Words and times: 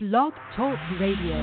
Blog 0.00 0.32
Talk 0.54 0.78
Radio. 1.00 1.34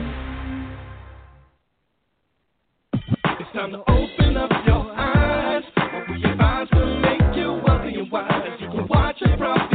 It's 2.93 3.51
time 3.53 3.71
to 3.71 3.79
open 3.79 4.37
up 4.37 4.49
your 4.65 4.93
eyes. 4.93 5.63
Will 6.71 6.99
make 7.01 7.35
you 7.35 7.61
wealthy 7.67 7.99
and 7.99 8.09
wise. 8.09 8.57
You 8.61 8.69
can 8.69 8.87
watch 8.87 9.17
your 9.19 9.35
profits 9.35 9.74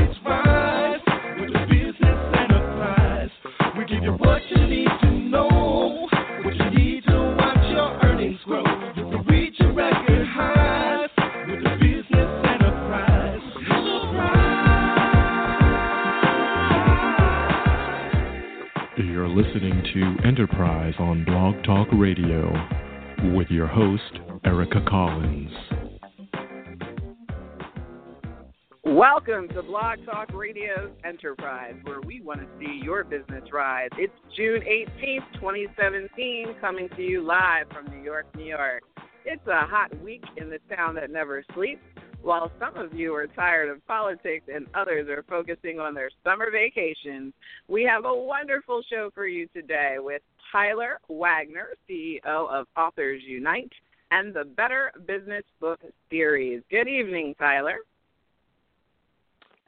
listening 19.53 19.83
to 19.93 20.29
Enterprise 20.29 20.95
on 21.01 21.25
Blog 21.25 21.65
Talk 21.65 21.89
Radio 21.93 22.53
with 23.35 23.49
your 23.51 23.67
host, 23.67 24.21
Erica 24.45 24.81
Collins. 24.89 25.51
Welcome 28.85 29.49
to 29.49 29.63
Blog 29.63 30.05
Talk 30.05 30.33
Radio's 30.33 30.93
Enterprise, 31.05 31.75
where 31.83 32.01
we 32.01 32.21
want 32.21 32.41
to 32.41 32.47
see 32.61 32.81
your 32.85 33.03
business 33.03 33.43
rise. 33.53 33.89
It's 33.99 34.13
June 34.37 34.61
18th, 34.61 35.41
2017, 35.41 36.55
coming 36.61 36.89
to 36.95 37.03
you 37.03 37.23
live 37.23 37.67
from 37.73 37.87
New 37.93 38.05
York, 38.05 38.27
New 38.37 38.45
York. 38.45 38.85
It's 39.25 39.47
a 39.49 39.67
hot 39.67 39.91
week 40.01 40.23
in 40.37 40.49
the 40.49 40.61
town 40.77 40.95
that 40.95 41.11
never 41.11 41.43
sleeps. 41.55 41.83
While 42.23 42.53
some 42.59 42.77
of 42.77 42.93
you 42.93 43.15
are 43.15 43.27
tired 43.27 43.71
of 43.71 43.85
politics 43.87 44.45
and 44.53 44.67
others 44.75 45.09
are 45.09 45.25
focusing 45.29 45.81
on 45.81 45.95
their 45.95 46.11
summer 46.23 46.51
vacations, 46.51 47.33
we 47.67 47.83
have 47.85 48.05
a 48.05 48.15
wonderful 48.15 48.83
show 48.91 49.11
for 49.15 49.27
you 49.27 49.49
today 49.55 49.97
with 49.99 50.21
Tyler 50.53 50.99
Wagner, 51.09 51.69
CEO 51.89 52.21
of 52.25 52.67
Authors 52.77 53.23
Unite 53.27 53.73
and 54.11 54.35
the 54.35 54.45
Better 54.45 54.93
Business 55.07 55.45
Book 55.61 55.81
Series. 56.11 56.63
Good 56.71 56.89
evening, 56.89 57.35
Tyler. 57.39 57.79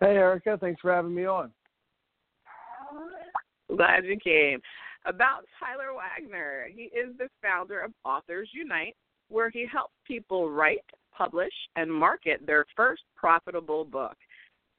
Hey, 0.01 0.17
Erica. 0.17 0.59
Thanks 0.61 0.81
for 0.81 0.93
having 0.93 1.15
me 1.15 1.25
on. 1.25 1.53
Glad 3.75 4.05
you 4.05 4.19
came. 4.23 4.61
About 5.07 5.45
Tyler 5.59 5.93
Wagner, 5.95 6.67
he 6.75 6.83
is 6.83 7.17
the 7.19 7.29
founder 7.41 7.81
of 7.81 7.93
Authors 8.05 8.49
Unite, 8.53 8.95
where 9.29 9.49
he 9.49 9.65
helps 9.71 9.95
people 10.07 10.51
write, 10.51 10.85
publish, 11.17 11.53
and 11.77 11.93
market 11.93 12.47
their 12.47 12.65
first 12.77 13.03
profitable 13.17 13.85
book. 13.85 14.17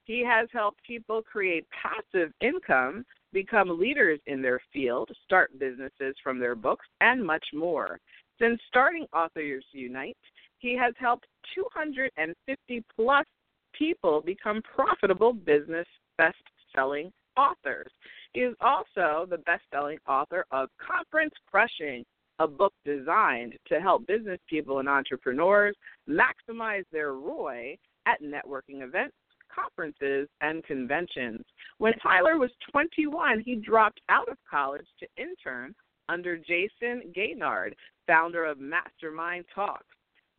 He 0.06 0.24
has 0.26 0.50
helped 0.52 0.84
people 0.86 1.22
create 1.22 1.66
passive 1.70 2.32
income, 2.42 3.06
become 3.32 3.80
leaders 3.80 4.20
in 4.28 4.42
their 4.42 4.60
field, 4.72 5.10
start 5.24 5.58
businesses 5.60 6.16
from 6.24 6.40
their 6.40 6.56
books, 6.56 6.86
and 7.02 7.26
much 7.26 7.46
more. 7.54 8.00
Since 8.40 8.60
starting 8.68 9.06
Authors 9.14 9.66
Unite, 9.72 10.18
he 10.60 10.76
has 10.78 10.94
helped 10.98 11.26
250 11.56 12.84
plus 12.96 13.26
people 13.74 14.22
become 14.22 14.62
profitable 14.62 15.34
business 15.34 15.88
best 16.18 16.38
selling 16.76 17.12
authors. 17.38 17.92
He 18.34 18.42
is 18.42 18.56
also 18.62 19.28
the 19.30 19.40
best 19.46 19.64
selling 19.72 20.00
author 20.08 20.46
of 20.52 20.70
Conference 20.80 21.34
Crushing, 21.50 22.04
a 22.40 22.48
book 22.48 22.74
designed 22.86 23.54
to 23.68 23.80
help 23.80 24.08
business 24.08 24.40
people 24.50 24.80
and 24.80 24.90
entrepreneurs 24.90 25.76
maximize 26.10 26.84
their 26.92 27.14
ROI 27.14 27.78
at 28.06 28.22
networking 28.22 28.82
events, 28.82 29.16
conferences, 29.54 30.28
and 30.42 30.64
conventions. 30.64 31.44
When 31.78 31.94
Tyler 32.00 32.38
was 32.38 32.52
21, 32.72 33.44
he 33.46 33.56
dropped 33.56 34.02
out 34.10 34.30
of 34.30 34.38
college 34.50 34.88
to 35.00 35.08
intern 35.18 35.76
under 36.10 36.38
Jayson 36.38 37.14
Gaignard, 37.16 37.74
founder 38.08 38.46
of 38.46 38.60
Mastermind 38.60 39.46
Talks. 39.54 39.86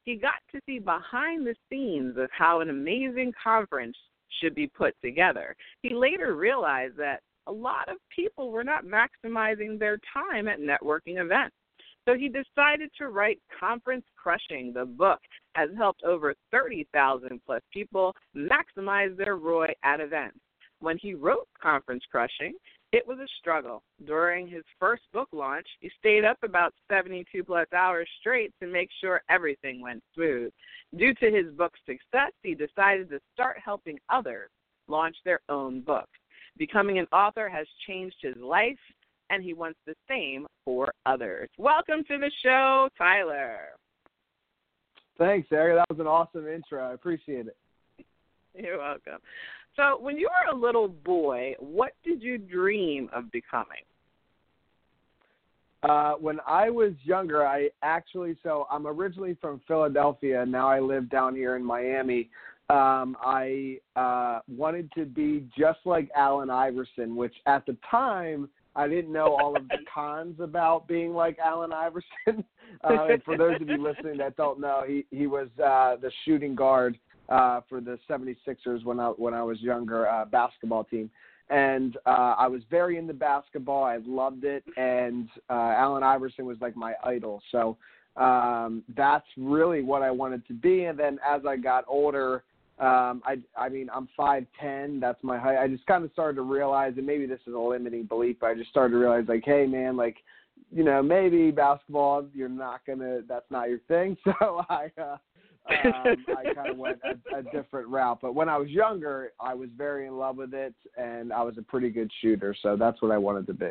He 0.04 0.16
got 0.16 0.42
to 0.52 0.60
see 0.66 0.78
behind 0.78 1.46
the 1.46 1.54
scenes 1.70 2.18
of 2.18 2.28
how 2.36 2.60
an 2.60 2.68
amazing 2.68 3.32
conference 3.42 3.96
should 4.40 4.54
be 4.54 4.66
put 4.66 4.94
together. 5.02 5.56
He 5.82 5.94
later 5.94 6.34
realized 6.34 6.96
that 6.98 7.20
a 7.46 7.52
lot 7.52 7.88
of 7.88 7.96
people 8.14 8.50
were 8.50 8.64
not 8.64 8.84
maximizing 8.84 9.78
their 9.78 9.98
time 10.12 10.48
at 10.48 10.60
networking 10.60 11.18
events. 11.22 11.54
So 12.06 12.14
he 12.14 12.28
decided 12.28 12.90
to 12.98 13.08
write 13.08 13.40
Conference 13.58 14.04
Crushing. 14.16 14.72
The 14.72 14.84
book 14.84 15.20
has 15.54 15.70
helped 15.76 16.02
over 16.02 16.34
30,000 16.50 17.40
plus 17.46 17.62
people 17.72 18.14
maximize 18.36 19.16
their 19.16 19.36
ROI 19.36 19.72
at 19.82 20.00
events. 20.00 20.38
When 20.80 20.98
he 20.98 21.14
wrote 21.14 21.48
Conference 21.62 22.04
Crushing, 22.10 22.54
it 22.92 23.06
was 23.06 23.18
a 23.18 23.26
struggle. 23.40 23.82
During 24.06 24.46
his 24.46 24.62
first 24.78 25.02
book 25.12 25.28
launch, 25.32 25.66
he 25.80 25.90
stayed 25.98 26.24
up 26.24 26.38
about 26.42 26.74
72 26.90 27.42
plus 27.42 27.66
hours 27.72 28.08
straight 28.20 28.52
to 28.60 28.66
make 28.66 28.90
sure 29.00 29.22
everything 29.30 29.80
went 29.80 30.02
smooth. 30.14 30.52
Due 30.96 31.14
to 31.14 31.30
his 31.30 31.52
book's 31.56 31.80
success, 31.86 32.32
he 32.42 32.54
decided 32.54 33.08
to 33.10 33.20
start 33.32 33.56
helping 33.64 33.98
others 34.10 34.50
launch 34.88 35.16
their 35.24 35.40
own 35.48 35.80
books. 35.80 36.18
Becoming 36.56 36.98
an 36.98 37.08
author 37.12 37.48
has 37.48 37.66
changed 37.86 38.16
his 38.20 38.36
life, 38.36 38.78
and 39.30 39.42
he 39.42 39.54
wants 39.54 39.78
the 39.86 39.94
same 40.08 40.46
for 40.64 40.92
others. 41.06 41.48
Welcome 41.58 42.04
to 42.08 42.18
the 42.18 42.30
show, 42.42 42.88
Tyler. 42.96 43.58
Thanks, 45.18 45.48
Erica. 45.52 45.84
That 45.88 45.96
was 45.96 46.00
an 46.00 46.06
awesome 46.06 46.48
intro. 46.48 46.90
I 46.90 46.94
appreciate 46.94 47.46
it. 47.46 47.56
You're 48.54 48.78
welcome. 48.78 49.18
So, 49.76 49.98
when 50.00 50.16
you 50.16 50.28
were 50.28 50.56
a 50.56 50.60
little 50.60 50.88
boy, 50.88 51.54
what 51.58 51.92
did 52.04 52.22
you 52.22 52.38
dream 52.38 53.08
of 53.12 53.30
becoming? 53.32 53.82
Uh, 55.82 56.12
when 56.14 56.38
I 56.46 56.70
was 56.70 56.92
younger, 57.02 57.46
I 57.46 57.68
actually, 57.82 58.38
so 58.42 58.66
I'm 58.70 58.86
originally 58.86 59.36
from 59.40 59.60
Philadelphia. 59.68 60.46
Now 60.46 60.68
I 60.68 60.80
live 60.80 61.10
down 61.10 61.34
here 61.34 61.56
in 61.56 61.64
Miami. 61.64 62.30
Um, 62.70 63.16
I 63.22 63.78
uh, 63.94 64.40
wanted 64.48 64.90
to 64.92 65.04
be 65.04 65.46
just 65.58 65.80
like 65.84 66.08
Allen 66.16 66.48
Iverson, 66.48 67.14
which 67.16 67.34
at 67.46 67.66
the 67.66 67.76
time 67.90 68.48
I 68.76 68.88
didn't 68.88 69.12
know 69.12 69.36
all 69.40 69.56
of 69.56 69.68
the 69.68 69.78
cons 69.92 70.40
about 70.40 70.88
being 70.88 71.12
like 71.12 71.38
Allen 71.38 71.72
Iverson. 71.72 72.08
uh, 72.84 73.06
and 73.08 73.22
for 73.22 73.36
those 73.36 73.60
of 73.60 73.68
you 73.68 73.82
listening 73.82 74.16
that 74.18 74.36
don't 74.36 74.60
know, 74.60 74.82
he 74.86 75.06
he 75.10 75.26
was 75.26 75.48
uh, 75.58 75.96
the 76.00 76.10
shooting 76.24 76.54
guard 76.54 76.98
uh, 77.28 77.60
for 77.68 77.80
the 77.80 77.98
76ers 78.08 78.84
when 78.84 78.98
I 79.00 79.08
when 79.08 79.34
I 79.34 79.42
was 79.42 79.60
younger 79.60 80.08
uh, 80.08 80.24
basketball 80.24 80.84
team. 80.84 81.10
And 81.50 81.98
uh, 82.06 82.34
I 82.38 82.46
was 82.48 82.62
very 82.70 82.96
into 82.96 83.12
basketball. 83.12 83.84
I 83.84 83.98
loved 84.06 84.44
it, 84.44 84.64
and 84.78 85.28
uh, 85.50 85.74
Allen 85.76 86.02
Iverson 86.02 86.46
was 86.46 86.56
like 86.62 86.74
my 86.74 86.94
idol. 87.04 87.42
So 87.52 87.76
um, 88.16 88.82
that's 88.96 89.26
really 89.36 89.82
what 89.82 90.02
I 90.02 90.10
wanted 90.10 90.46
to 90.48 90.54
be. 90.54 90.84
And 90.84 90.98
then 90.98 91.18
as 91.26 91.42
I 91.46 91.56
got 91.56 91.84
older, 91.86 92.44
um, 92.78 93.22
I 93.24 93.36
I 93.56 93.68
mean 93.68 93.88
I'm 93.94 94.08
five 94.16 94.46
ten. 94.60 95.00
That's 95.00 95.22
my 95.22 95.38
height. 95.38 95.58
I 95.58 95.68
just 95.68 95.86
kind 95.86 96.04
of 96.04 96.10
started 96.12 96.36
to 96.36 96.42
realize, 96.42 96.94
and 96.96 97.06
maybe 97.06 97.26
this 97.26 97.40
is 97.46 97.54
a 97.54 97.58
limiting 97.58 98.04
belief, 98.04 98.36
but 98.40 98.48
I 98.48 98.54
just 98.54 98.70
started 98.70 98.92
to 98.92 98.98
realize, 98.98 99.24
like, 99.28 99.44
hey 99.44 99.66
man, 99.66 99.96
like, 99.96 100.16
you 100.72 100.82
know, 100.82 101.02
maybe 101.02 101.50
basketball, 101.50 102.26
you're 102.34 102.48
not 102.48 102.80
gonna, 102.86 103.20
that's 103.28 103.50
not 103.50 103.68
your 103.68 103.80
thing. 103.88 104.16
So 104.24 104.64
I. 104.68 104.90
Uh, 105.00 105.16
um, 105.66 106.16
I 106.28 106.52
kind 106.54 106.68
of 106.70 106.76
went 106.78 107.00
a, 107.04 107.38
a 107.38 107.42
different 107.42 107.88
route. 107.88 108.18
But 108.20 108.34
when 108.34 108.48
I 108.48 108.58
was 108.58 108.68
younger, 108.68 109.32
I 109.40 109.54
was 109.54 109.70
very 109.76 110.06
in 110.06 110.18
love 110.18 110.36
with 110.36 110.52
it, 110.52 110.74
and 110.96 111.32
I 111.32 111.42
was 111.42 111.56
a 111.58 111.62
pretty 111.62 111.90
good 111.90 112.10
shooter. 112.20 112.54
So 112.62 112.76
that's 112.76 113.00
what 113.00 113.10
I 113.10 113.18
wanted 113.18 113.46
to 113.46 113.54
be. 113.54 113.70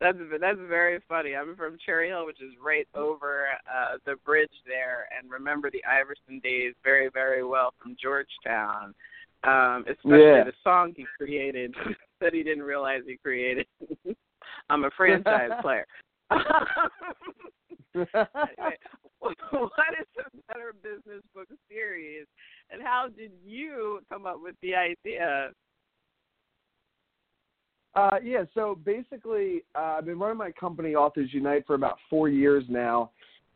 That's 0.00 0.16
that's 0.40 0.58
very 0.68 0.98
funny. 1.08 1.36
I'm 1.36 1.54
from 1.56 1.76
Cherry 1.84 2.08
Hill, 2.08 2.24
which 2.24 2.40
is 2.40 2.52
right 2.64 2.88
over 2.94 3.46
uh, 3.68 3.98
the 4.06 4.16
bridge 4.24 4.48
there, 4.66 5.06
and 5.16 5.30
remember 5.30 5.70
the 5.70 5.84
Iverson 5.84 6.40
days 6.40 6.72
very 6.82 7.10
very 7.12 7.44
well 7.44 7.74
from 7.82 7.96
Georgetown. 8.02 8.94
Um, 9.44 9.84
especially 9.88 10.20
Yeah. 10.20 10.44
the 10.44 10.52
song 10.64 10.92
he 10.96 11.06
created 11.18 11.74
that 12.20 12.32
he 12.34 12.42
didn't 12.42 12.64
realize 12.64 13.02
he 13.06 13.16
created. 13.22 13.66
I'm 14.70 14.84
a 14.84 14.90
franchise 14.96 15.50
player. 15.62 15.86
anyway, 17.94 18.76
what 19.18 19.36
is 19.98 20.06
the 20.16 20.24
Better 20.48 20.74
Business 20.82 21.22
Book 21.34 21.48
Series, 21.70 22.26
and 22.70 22.82
how 22.82 23.08
did 23.14 23.32
you 23.44 24.00
come 24.10 24.26
up 24.26 24.36
with 24.42 24.54
the 24.62 24.74
idea? 24.74 25.50
Uh, 27.94 28.18
yeah, 28.22 28.44
so 28.54 28.78
basically, 28.84 29.62
uh, 29.74 29.96
I've 29.98 30.06
been 30.06 30.18
running 30.18 30.38
my 30.38 30.52
company, 30.52 30.94
Authors 30.94 31.30
Unite, 31.32 31.66
for 31.66 31.74
about 31.74 31.98
four 32.08 32.28
years 32.28 32.64
now. 32.68 33.10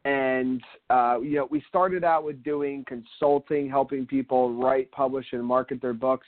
And, 0.05 0.61
uh, 0.91 1.19
you 1.23 1.37
know, 1.37 1.49
we 1.51 1.63
started 1.69 2.05
out 2.05 2.25
with 2.25 2.43
doing 2.43 2.85
consulting, 2.87 3.71
helping 3.71 4.07
people 4.07 4.53
write, 4.53 4.91
publish, 4.91 5.27
and 5.33 5.45
market 5.45 5.81
their 5.81 5.95
books. 5.95 6.27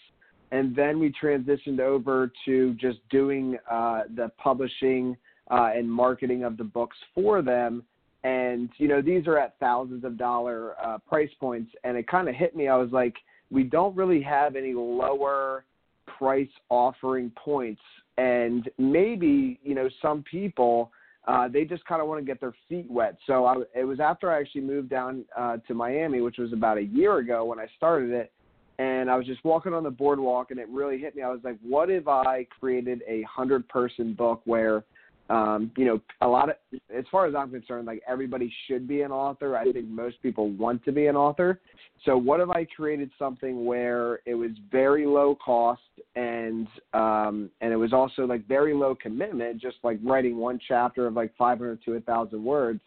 And 0.52 0.74
then 0.74 0.98
we 0.98 1.12
transitioned 1.12 1.80
over 1.80 2.30
to 2.44 2.74
just 2.74 2.98
doing 3.10 3.58
uh, 3.70 4.02
the 4.14 4.30
publishing 4.38 5.16
uh, 5.50 5.70
and 5.74 5.90
marketing 5.90 6.44
of 6.44 6.56
the 6.56 6.64
books 6.64 6.96
for 7.14 7.42
them. 7.42 7.82
And, 8.22 8.70
you 8.78 8.88
know, 8.88 9.02
these 9.02 9.26
are 9.26 9.38
at 9.38 9.58
thousands 9.58 10.04
of 10.04 10.16
dollar 10.16 10.74
uh, 10.82 10.98
price 10.98 11.30
points. 11.38 11.72
And 11.84 11.96
it 11.96 12.08
kind 12.08 12.28
of 12.28 12.34
hit 12.34 12.56
me. 12.56 12.68
I 12.68 12.76
was 12.76 12.90
like, 12.92 13.14
we 13.50 13.64
don't 13.64 13.94
really 13.96 14.22
have 14.22 14.56
any 14.56 14.72
lower 14.74 15.64
price 16.06 16.48
offering 16.68 17.30
points 17.36 17.82
and 18.18 18.70
maybe 18.78 19.58
you 19.62 19.74
know 19.74 19.88
some 20.00 20.22
people 20.22 20.90
uh, 21.26 21.48
they 21.48 21.64
just 21.64 21.84
kind 21.86 22.00
of 22.00 22.06
want 22.06 22.20
to 22.20 22.24
get 22.24 22.40
their 22.40 22.54
feet 22.68 22.88
wet. 22.88 23.16
So 23.26 23.46
I, 23.46 23.56
it 23.74 23.82
was 23.82 23.98
after 23.98 24.30
I 24.30 24.38
actually 24.38 24.60
moved 24.60 24.88
down 24.88 25.24
uh, 25.36 25.56
to 25.66 25.74
Miami, 25.74 26.20
which 26.20 26.38
was 26.38 26.52
about 26.52 26.78
a 26.78 26.84
year 26.84 27.18
ago 27.18 27.44
when 27.44 27.58
I 27.58 27.66
started 27.76 28.10
it, 28.10 28.32
and 28.78 29.10
I 29.10 29.16
was 29.16 29.26
just 29.26 29.44
walking 29.44 29.74
on 29.74 29.82
the 29.82 29.90
boardwalk, 29.90 30.52
and 30.52 30.60
it 30.60 30.68
really 30.68 30.98
hit 30.98 31.16
me. 31.16 31.22
I 31.22 31.30
was 31.30 31.40
like, 31.42 31.58
what 31.62 31.90
if 31.90 32.06
I 32.06 32.46
created 32.60 33.02
a 33.08 33.22
hundred 33.22 33.68
person 33.68 34.14
book 34.14 34.42
where 34.44 34.84
um, 35.28 35.72
you 35.76 35.84
know, 35.84 36.00
a 36.20 36.26
lot 36.26 36.50
of, 36.50 36.56
as 36.94 37.04
far 37.10 37.26
as 37.26 37.34
I'm 37.34 37.50
concerned, 37.50 37.86
like 37.86 38.02
everybody 38.06 38.52
should 38.66 38.86
be 38.86 39.02
an 39.02 39.10
author. 39.10 39.56
I 39.56 39.64
think 39.72 39.88
most 39.88 40.22
people 40.22 40.50
want 40.50 40.84
to 40.84 40.92
be 40.92 41.06
an 41.06 41.16
author. 41.16 41.60
So 42.04 42.16
what 42.16 42.40
if 42.40 42.48
I 42.50 42.64
created 42.64 43.10
something 43.18 43.64
where 43.64 44.20
it 44.24 44.34
was 44.34 44.52
very 44.70 45.04
low 45.04 45.36
cost 45.44 45.80
and, 46.14 46.68
um, 46.94 47.50
and 47.60 47.72
it 47.72 47.76
was 47.76 47.92
also 47.92 48.24
like 48.24 48.46
very 48.46 48.72
low 48.72 48.94
commitment, 48.94 49.60
just 49.60 49.76
like 49.82 49.98
writing 50.04 50.36
one 50.36 50.60
chapter 50.68 51.06
of 51.08 51.14
like 51.14 51.34
500 51.36 51.82
to 51.84 52.00
thousand 52.00 52.44
words, 52.44 52.80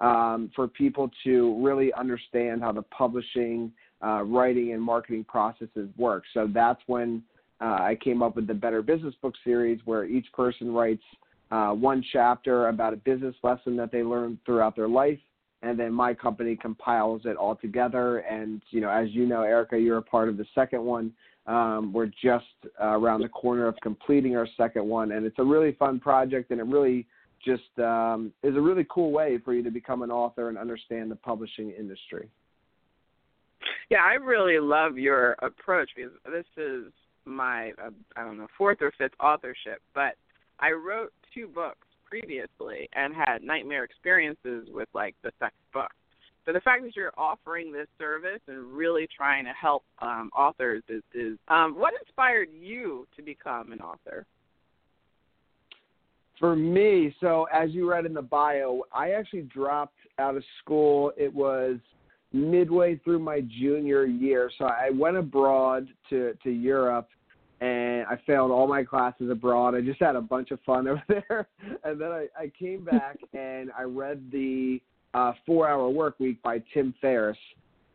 um, 0.00 0.50
for 0.56 0.66
people 0.66 1.10
to 1.24 1.62
really 1.62 1.92
understand 1.92 2.62
how 2.62 2.72
the 2.72 2.82
publishing, 2.82 3.70
uh, 4.02 4.22
writing 4.22 4.72
and 4.72 4.82
marketing 4.82 5.24
processes 5.24 5.90
work. 5.98 6.24
So 6.32 6.48
that's 6.52 6.80
when, 6.86 7.22
uh, 7.60 7.78
I 7.80 7.98
came 8.02 8.22
up 8.22 8.36
with 8.36 8.46
the 8.46 8.54
Better 8.54 8.82
Business 8.82 9.14
Book 9.22 9.34
series 9.44 9.80
where 9.84 10.04
each 10.04 10.26
person 10.32 10.72
writes 10.72 11.02
uh, 11.50 11.70
one 11.70 12.04
chapter 12.12 12.68
about 12.68 12.92
a 12.92 12.96
business 12.96 13.34
lesson 13.42 13.76
that 13.76 13.92
they 13.92 14.02
learned 14.02 14.38
throughout 14.44 14.76
their 14.76 14.88
life, 14.88 15.18
and 15.62 15.78
then 15.78 15.92
my 15.92 16.14
company 16.14 16.56
compiles 16.56 17.22
it 17.24 17.36
all 17.36 17.56
together. 17.56 18.18
And 18.18 18.62
you 18.70 18.80
know, 18.80 18.90
as 18.90 19.10
you 19.10 19.26
know, 19.26 19.42
Erica, 19.42 19.78
you're 19.78 19.98
a 19.98 20.02
part 20.02 20.28
of 20.28 20.36
the 20.36 20.46
second 20.54 20.84
one. 20.84 21.12
Um, 21.46 21.92
we're 21.92 22.10
just 22.22 22.46
uh, 22.80 22.98
around 22.98 23.20
the 23.20 23.28
corner 23.28 23.66
of 23.66 23.76
completing 23.82 24.36
our 24.36 24.48
second 24.56 24.86
one, 24.86 25.12
and 25.12 25.26
it's 25.26 25.38
a 25.38 25.44
really 25.44 25.72
fun 25.72 26.00
project, 26.00 26.50
and 26.50 26.60
it 26.60 26.66
really 26.66 27.06
just 27.44 27.78
um, 27.78 28.32
is 28.42 28.56
a 28.56 28.60
really 28.60 28.86
cool 28.88 29.12
way 29.12 29.38
for 29.44 29.52
you 29.52 29.62
to 29.62 29.70
become 29.70 30.02
an 30.02 30.10
author 30.10 30.48
and 30.48 30.56
understand 30.56 31.10
the 31.10 31.16
publishing 31.16 31.70
industry. 31.70 32.28
Yeah, 33.90 34.02
I 34.02 34.14
really 34.14 34.58
love 34.58 34.96
your 34.98 35.36
approach 35.42 35.90
because 35.94 36.12
this 36.24 36.46
is 36.56 36.84
my 37.26 37.72
uh, 37.72 37.90
I 38.16 38.24
don't 38.24 38.38
know 38.38 38.48
fourth 38.56 38.78
or 38.80 38.92
fifth 38.96 39.14
authorship, 39.20 39.80
but 39.94 40.14
I 40.60 40.72
wrote 40.72 41.12
two 41.34 41.48
books 41.48 41.86
previously 42.08 42.88
and 42.94 43.14
had 43.14 43.42
nightmare 43.42 43.84
experiences 43.84 44.68
with 44.72 44.88
like 44.94 45.14
the 45.22 45.30
second 45.38 45.58
book. 45.72 45.90
So 46.46 46.52
the 46.52 46.60
fact 46.60 46.82
that 46.82 46.94
you're 46.94 47.12
offering 47.16 47.72
this 47.72 47.88
service 47.98 48.40
and 48.48 48.72
really 48.72 49.08
trying 49.16 49.44
to 49.44 49.52
help 49.58 49.82
um, 50.00 50.30
authors 50.36 50.82
is, 50.88 51.02
is 51.14 51.38
um, 51.48 51.74
what 51.78 51.94
inspired 52.06 52.48
you 52.52 53.06
to 53.16 53.22
become 53.22 53.72
an 53.72 53.80
author? 53.80 54.26
For 56.38 56.54
me, 56.54 57.14
so 57.20 57.46
as 57.52 57.70
you 57.70 57.90
read 57.90 58.04
in 58.04 58.12
the 58.12 58.22
bio, 58.22 58.82
I 58.92 59.12
actually 59.12 59.42
dropped 59.42 59.96
out 60.18 60.36
of 60.36 60.42
school. 60.62 61.12
It 61.16 61.32
was 61.32 61.78
midway 62.32 62.96
through 62.98 63.20
my 63.20 63.40
junior 63.40 64.04
year, 64.04 64.50
so 64.58 64.66
I 64.66 64.90
went 64.90 65.16
abroad 65.16 65.86
to 66.10 66.34
to 66.42 66.50
Europe 66.50 67.08
and 67.60 68.06
I 68.06 68.18
failed 68.26 68.50
all 68.50 68.66
my 68.66 68.82
classes 68.84 69.30
abroad. 69.30 69.74
I 69.74 69.80
just 69.80 70.00
had 70.00 70.16
a 70.16 70.20
bunch 70.20 70.50
of 70.50 70.60
fun 70.66 70.88
over 70.88 71.02
there. 71.08 71.48
And 71.84 72.00
then 72.00 72.10
I, 72.10 72.26
I 72.38 72.52
came 72.58 72.84
back 72.84 73.18
and 73.32 73.70
I 73.78 73.82
read 73.82 74.30
the 74.32 74.80
uh, 75.14 75.32
Four 75.46 75.68
Hour 75.68 75.88
Work 75.90 76.18
Week 76.18 76.42
by 76.42 76.62
Tim 76.72 76.94
Ferriss. 77.00 77.38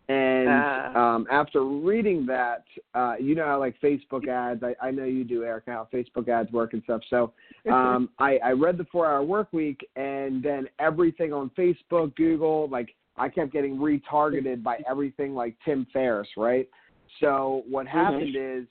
And 0.08 0.50
uh, 0.50 0.98
um, 0.98 1.28
after 1.30 1.64
reading 1.64 2.26
that, 2.26 2.64
uh, 2.96 3.14
you 3.20 3.36
know 3.36 3.46
how 3.46 3.60
like 3.60 3.80
Facebook 3.80 4.28
ads, 4.30 4.64
I, 4.64 4.74
I 4.82 4.90
know 4.90 5.04
you 5.04 5.24
do, 5.24 5.44
Erica, 5.44 5.72
how 5.72 5.88
Facebook 5.94 6.28
ads 6.30 6.52
work 6.52 6.74
and 6.74 6.82
stuff. 6.84 7.02
So 7.10 7.34
um, 7.72 8.10
I, 8.18 8.38
I 8.38 8.52
read 8.54 8.78
the 8.78 8.86
Four 8.86 9.06
Hour 9.06 9.22
Work 9.24 9.54
Week, 9.54 9.88
and 9.96 10.42
then 10.42 10.68
everything 10.80 11.32
on 11.32 11.52
Facebook, 11.56 12.16
Google, 12.16 12.68
like 12.70 12.96
I 13.18 13.30
kept 13.30 13.54
getting 13.54 13.78
retargeted 13.78 14.64
by 14.64 14.80
everything 14.90 15.36
like 15.36 15.56
Tim 15.64 15.86
Ferriss, 15.94 16.30
right? 16.38 16.68
So 17.20 17.64
what 17.70 17.86
Mm-hmm. 17.86 17.98
happened 17.98 18.36
is 18.36 18.66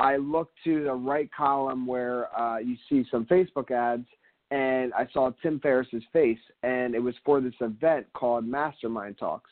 I 0.00 0.16
looked 0.16 0.54
to 0.64 0.84
the 0.84 0.92
right 0.92 1.28
column 1.36 1.86
where 1.86 2.34
uh, 2.38 2.58
you 2.58 2.76
see 2.88 3.04
some 3.10 3.24
Facebook 3.26 3.70
ads, 3.70 4.06
and 4.50 4.92
I 4.94 5.06
saw 5.12 5.30
Tim 5.42 5.60
Ferriss's 5.60 6.04
face, 6.12 6.38
and 6.62 6.94
it 6.94 7.00
was 7.00 7.14
for 7.24 7.40
this 7.40 7.54
event 7.60 8.06
called 8.14 8.46
Mastermind 8.46 9.18
Talks, 9.18 9.50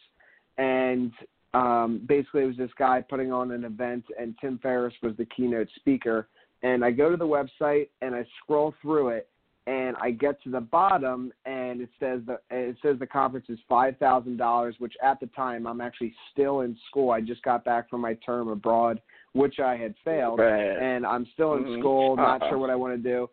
and 0.57 1.13
um, 1.55 2.03
basically 2.07 2.43
it 2.43 2.47
was 2.47 2.57
this 2.57 2.71
guy 2.79 3.03
putting 3.03 3.33
on 3.33 3.51
an 3.51 3.65
event, 3.65 4.05
and 4.21 4.35
Tim 4.41 4.59
Ferriss 4.63 4.95
was 5.03 5.17
the 5.17 5.27
keynote 5.27 5.69
speaker. 5.77 6.29
And 6.63 6.85
I 6.85 6.91
go 6.91 7.11
to 7.11 7.17
the 7.17 7.25
website 7.25 7.89
and 8.01 8.15
I 8.15 8.25
scroll 8.43 8.75
through 8.83 9.09
it, 9.09 9.29
and 9.67 9.97
I 10.01 10.11
get 10.11 10.43
to 10.45 10.51
the 10.51 10.61
bottom, 10.61 11.33
and 11.45 11.81
it 11.81 11.91
says 11.99 12.21
the 12.27 12.39
it 12.51 12.77
says 12.83 12.99
the 12.99 13.07
conference 13.07 13.47
is 13.49 13.59
five 13.69 13.97
thousand 13.99 14.37
dollars, 14.37 14.77
which 14.79 14.95
at 15.03 15.21
the 15.21 15.27
time 15.29 15.67
I'm 15.67 15.81
actually 15.81 16.15
still 16.33 16.61
in 16.61 16.77
school. 16.89 17.11
I 17.11 17.21
just 17.21 17.43
got 17.43 17.65
back 17.65 17.91
from 17.91 18.01
my 18.01 18.15
term 18.15 18.49
abroad 18.49 19.01
which 19.37 19.61
I 19.61 19.77
had 19.77 19.95
failed, 20.05 20.39
Right. 20.41 20.77
and 20.79 21.07
I'm 21.07 21.27
still 21.27 21.55
in 21.55 21.65
Mhm. 21.65 21.79
school, 21.79 22.17
not 22.17 22.43
Uh-uh. 22.43 22.49
sure 22.49 22.59
what 22.59 22.71
I 22.71 22.75
want 22.77 22.95
to 22.95 23.03
do. 23.15 23.29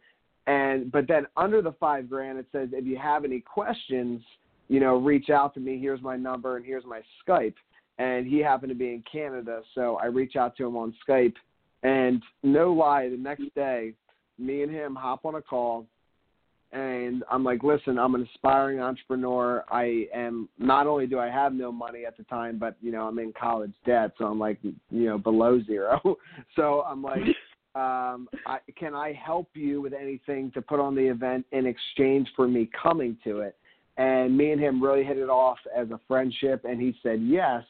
And 0.46 0.92
but 0.92 1.08
then 1.08 1.26
under 1.38 1.62
the 1.62 1.72
five 1.74 2.10
grand, 2.10 2.38
it 2.38 2.48
says 2.52 2.70
if 2.74 2.86
you 2.86 2.98
have 2.98 3.24
any 3.24 3.40
questions, 3.40 4.22
you 4.68 4.80
know, 4.82 4.98
reach 4.98 5.30
out 5.30 5.54
to 5.54 5.60
me. 5.62 5.78
Here's 5.78 6.02
my 6.02 6.18
number 6.18 6.58
and 6.58 6.66
here's 6.66 6.86
my 6.86 7.02
Skype. 7.22 7.56
And 8.00 8.28
he 8.28 8.40
happened 8.40 8.70
to 8.70 8.76
be 8.76 8.90
in 8.94 9.04
Canada, 9.10 9.62
so 9.76 9.98
I 9.98 10.08
reach 10.08 10.36
out 10.36 10.56
to 10.58 10.66
him 10.66 10.76
on 10.76 10.94
Skype. 11.08 11.36
And 11.84 12.22
no 12.42 12.74
lie, 12.74 13.08
the 13.10 13.18
next 13.18 13.54
day, 13.56 13.94
me 14.38 14.64
and 14.64 14.72
him 14.72 14.96
hop 14.96 15.26
on 15.26 15.36
a 15.36 15.42
call, 15.42 15.86
and 16.74 17.24
I'm 17.30 17.44
like, 17.44 17.62
listen, 17.64 18.00
I'm 18.00 18.16
an 18.16 18.28
aspiring 18.34 18.80
entrepreneur. 18.80 19.64
I 19.70 20.08
am 20.14 20.50
not 20.58 20.88
only 20.88 21.06
do 21.06 21.20
I 21.20 21.30
have 21.30 21.54
no 21.54 21.72
money 21.72 22.04
at 22.06 22.18
the 22.18 22.24
time, 22.24 22.58
but 22.58 22.76
you 22.82 22.92
know 22.92 23.08
I'm 23.08 23.20
in 23.20 23.32
college 23.40 23.74
debt, 23.86 24.12
so 24.18 24.26
I'm 24.26 24.40
like, 24.40 24.58
you 24.64 24.76
know, 24.90 25.20
below 25.20 25.62
zero. 25.64 26.02
so 26.56 26.82
I'm 26.82 27.04
like, 27.04 27.22
um, 27.76 28.28
I, 28.48 28.58
can 28.76 28.96
I 28.96 29.14
help 29.14 29.50
you 29.54 29.82
with 29.82 29.94
anything 29.94 30.52
to 30.56 30.62
put 30.64 30.80
on 30.80 30.96
the 30.96 31.06
event 31.06 31.46
in 31.52 31.68
exchange 31.68 32.28
for 32.36 32.48
me 32.48 32.70
coming 32.82 33.18
to 33.24 33.42
it? 33.42 33.56
And 33.98 34.36
me 34.36 34.52
and 34.52 34.60
him 34.60 34.84
really 34.84 35.04
hit 35.04 35.18
it 35.18 35.30
off 35.30 35.60
as 35.78 35.92
a 35.92 36.00
friendship, 36.08 36.66
and 36.66 36.82
he 36.82 36.96
said 37.04 37.22
yes. 37.22 37.64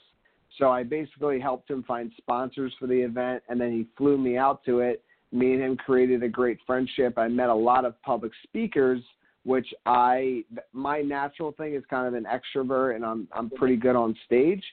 So 0.58 0.72
I 0.72 0.84
basically 0.84 1.42
helped 1.42 1.70
him 1.70 1.84
find 1.84 2.10
sponsors 2.16 2.74
for 2.80 2.88
the 2.88 3.02
event, 3.02 3.44
and 3.50 3.60
then 3.60 3.74
he 3.74 3.86
flew 3.98 4.18
me 4.18 4.38
out 4.38 4.64
to 4.66 4.80
it 4.80 5.04
me 5.34 5.54
and 5.54 5.62
him 5.62 5.78
created 5.78 6.24
a 6.24 6.30
great 6.30 6.60
friendship. 6.66 7.18
I 7.18 7.28
met 7.28 7.50
a 7.50 7.54
lot 7.54 7.86
of 7.86 8.00
public 8.04 8.32
speakers, 8.44 9.02
which 9.44 9.68
I 9.86 10.46
my 10.72 11.02
natural 11.02 11.52
thing 11.54 11.74
is 11.74 11.84
kind 11.90 12.08
of 12.08 12.14
an 12.14 12.26
extrovert, 12.26 12.96
and 12.96 13.04
I'm 13.04 13.28
I'm 13.34 13.50
pretty 13.50 13.76
good 13.76 13.96
on 13.96 14.16
stage. 14.26 14.64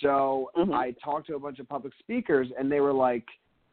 So 0.00 0.50
Mhm. 0.56 0.72
I 0.72 0.92
talked 0.92 1.26
to 1.28 1.36
a 1.36 1.38
bunch 1.38 1.58
of 1.58 1.68
public 1.68 1.92
speakers, 1.98 2.50
and 2.58 2.70
they 2.70 2.80
were 2.80 2.92
like, 2.92 3.26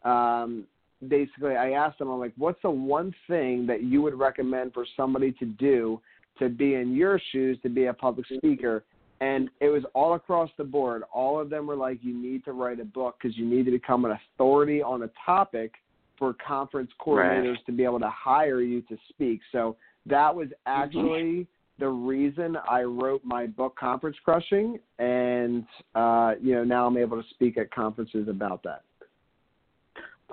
um, 0.04 0.68
basically, 1.08 1.56
I 1.56 1.72
asked 1.72 2.00
them, 2.00 2.10
I'm 2.10 2.20
like, 2.20 2.34
what's 2.38 2.62
the 2.62 2.70
one 2.70 3.14
thing 3.28 3.66
that 3.68 3.84
you 3.84 4.02
would 4.02 4.14
recommend 4.14 4.74
for 4.74 4.86
somebody 4.98 5.32
to 5.34 5.46
do 5.46 6.02
to 6.40 6.50
be 6.50 6.76
in 6.76 6.96
your 6.96 7.20
shoes 7.32 7.58
to 7.62 7.70
be 7.70 7.86
a 7.86 7.94
public 7.94 8.28
speaker? 8.28 8.84
And 9.22 9.50
it 9.60 9.70
was 9.70 9.86
all 9.94 10.16
across 10.16 10.52
the 10.58 10.64
board. 10.64 11.04
All 11.14 11.40
of 11.40 11.50
them 11.50 11.68
were 11.68 11.76
like, 11.76 12.04
you 12.04 12.14
need 12.14 12.44
to 12.46 12.52
write 12.52 12.80
a 12.80 12.86
book 12.86 13.18
because 13.18 13.38
you 13.38 13.46
need 13.46 13.66
to 13.66 13.72
become 13.72 14.04
an 14.06 14.12
authority 14.12 14.82
on 14.82 15.04
a 15.04 15.10
topic 15.26 15.74
for 16.24 16.34
conference 16.36 16.90
coordinators 17.06 17.62
to 17.66 17.74
be 17.74 17.84
able 17.84 18.00
to 18.00 18.10
hire 18.10 18.62
you 18.62 18.82
to 18.84 18.96
speak. 19.10 19.42
So 19.52 19.76
that 20.06 20.34
was 20.34 20.48
actually 20.66 21.48
the 21.80 21.90
reason 21.90 22.56
I 22.66 22.84
wrote 22.84 23.26
my 23.26 23.46
book 23.46 23.76
Conference 23.78 24.16
Crushing 24.24 24.80
and 25.00 25.66
uh, 25.96 26.36
you 26.42 26.56
know, 26.56 26.64
now 26.64 26.88
I'm 26.88 26.96
able 26.96 27.22
to 27.22 27.28
speak 27.32 27.58
at 27.58 27.72
conferences 27.72 28.30
about 28.30 28.64
that. 28.64 28.84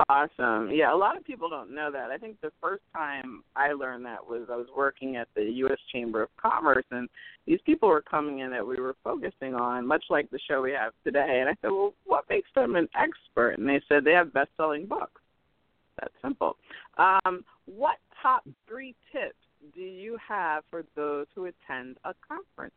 Awesome. 0.08 0.70
Yeah, 0.70 0.94
a 0.94 0.96
lot 0.96 1.16
of 1.16 1.24
people 1.24 1.50
don't 1.50 1.74
know 1.74 1.90
that. 1.90 2.12
I 2.12 2.18
think 2.18 2.40
the 2.40 2.52
first 2.60 2.84
time 2.94 3.42
I 3.56 3.72
learned 3.72 4.04
that 4.06 4.24
was 4.24 4.46
I 4.48 4.54
was 4.54 4.68
working 4.74 5.16
at 5.16 5.26
the 5.34 5.42
U.S. 5.42 5.78
Chamber 5.92 6.22
of 6.22 6.28
Commerce, 6.40 6.84
and 6.92 7.08
these 7.46 7.58
people 7.66 7.88
were 7.88 8.00
coming 8.00 8.38
in 8.38 8.50
that 8.52 8.64
we 8.64 8.76
were 8.76 8.94
focusing 9.02 9.56
on, 9.56 9.84
much 9.84 10.04
like 10.08 10.30
the 10.30 10.38
show 10.48 10.62
we 10.62 10.70
have 10.70 10.92
today. 11.02 11.40
And 11.40 11.48
I 11.48 11.56
said, 11.60 11.72
well, 11.72 11.94
what 12.06 12.24
makes 12.30 12.48
them 12.54 12.76
an 12.76 12.88
expert? 12.94 13.58
And 13.58 13.68
they 13.68 13.82
said 13.88 14.04
they 14.04 14.12
have 14.12 14.32
best-selling 14.32 14.86
books. 14.86 15.19
That's 16.00 16.14
simple. 16.22 16.56
Um, 16.98 17.44
what 17.66 17.96
top 18.22 18.44
three 18.66 18.94
tips 19.12 19.36
do 19.74 19.80
you 19.80 20.16
have 20.26 20.64
for 20.70 20.84
those 20.96 21.26
who 21.34 21.46
attend 21.46 21.98
a 22.04 22.14
conference? 22.26 22.74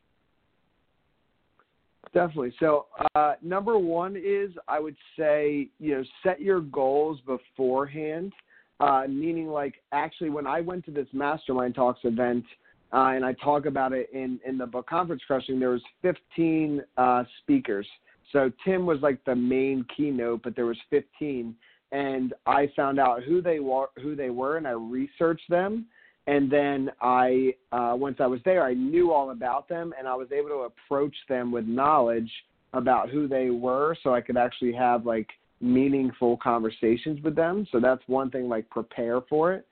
Definitely. 2.13 2.53
So, 2.60 2.88
uh, 3.15 3.34
number 3.42 3.77
one 3.77 4.15
is 4.15 4.51
I 4.68 4.80
would 4.80 4.98
say, 5.18 5.70
you 5.80 5.96
know, 5.96 6.03
set 6.22 6.42
your 6.42 6.62
goals 6.62 7.20
beforehand. 7.25 8.34
Uh, 8.80 9.03
meaning, 9.08 9.48
like, 9.48 9.75
actually, 9.94 10.30
when 10.30 10.46
I 10.46 10.60
went 10.60 10.84
to 10.86 10.92
this 10.92 11.08
Mastermind 11.13 11.75
Talks 11.75 12.01
event, 12.03 12.44
uh, 12.92 13.12
and 13.15 13.24
I 13.24 13.34
talk 13.34 13.65
about 13.65 13.94
it 13.94 14.10
in 14.13 14.39
in 14.46 14.58
the 14.58 14.65
book 14.65 14.88
Conference 14.88 15.22
Crushing, 15.25 15.60
there 15.60 15.70
was 15.70 15.82
15 16.01 16.82
uh, 16.98 17.24
speakers. 17.42 17.88
So 18.32 18.51
Tim 18.65 18.86
was 18.86 19.00
like 19.01 19.24
the 19.25 19.36
main 19.36 19.86
keynote, 19.96 20.42
but 20.44 20.56
there 20.56 20.65
was 20.65 20.77
15, 20.89 21.56
and 21.93 22.33
I 22.47 22.69
found 22.75 23.00
out 23.00 23.23
who 23.23 23.41
they 23.41 23.59
were, 23.59 23.88
who 24.01 24.15
they 24.15 24.31
were, 24.31 24.57
and 24.57 24.67
I 24.67 24.71
researched 24.71 25.50
them. 25.50 25.85
And 26.25 26.51
then 26.51 26.89
I, 27.01 27.53
uh, 27.71 27.93
once 27.95 28.17
I 28.19 28.25
was 28.27 28.39
there, 28.45 28.63
I 28.63 28.73
knew 28.73 29.12
all 29.12 29.29
about 29.29 29.69
them, 29.69 29.93
and 29.97 30.07
I 30.07 30.15
was 30.15 30.27
able 30.31 30.50
to 30.50 30.69
approach 30.71 31.15
them 31.29 31.51
with 31.51 31.65
knowledge 31.65 32.31
about 32.73 33.09
who 33.09 33.27
they 33.27 33.51
were, 33.51 33.95
so 34.03 34.13
I 34.13 34.21
could 34.21 34.38
actually 34.38 34.73
have 34.73 35.05
like 35.05 35.29
meaningful 35.62 36.38
conversations 36.38 37.21
with 37.23 37.35
them. 37.35 37.67
So 37.71 37.79
that's 37.79 38.01
one 38.07 38.31
thing, 38.31 38.50
like 38.50 38.67
prepare 38.69 39.21
for 39.29 39.53
it. 39.53 39.67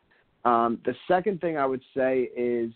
Um, 0.46 0.80
the 0.86 0.94
second 1.08 1.42
thing 1.42 1.58
I 1.58 1.66
would 1.66 1.82
say 1.96 2.30
is 2.38 2.72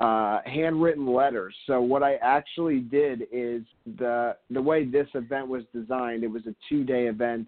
uh, 0.00 0.40
handwritten 0.44 1.06
letters. 1.06 1.54
So 1.66 1.80
what 1.80 2.02
I 2.02 2.16
actually 2.16 2.80
did 2.80 3.22
is 3.32 3.62
the 3.98 4.36
the 4.50 4.60
way 4.60 4.84
this 4.84 5.08
event 5.14 5.48
was 5.48 5.62
designed. 5.72 6.24
It 6.24 6.30
was 6.30 6.46
a 6.46 6.54
two 6.68 6.84
day 6.84 7.06
event. 7.06 7.46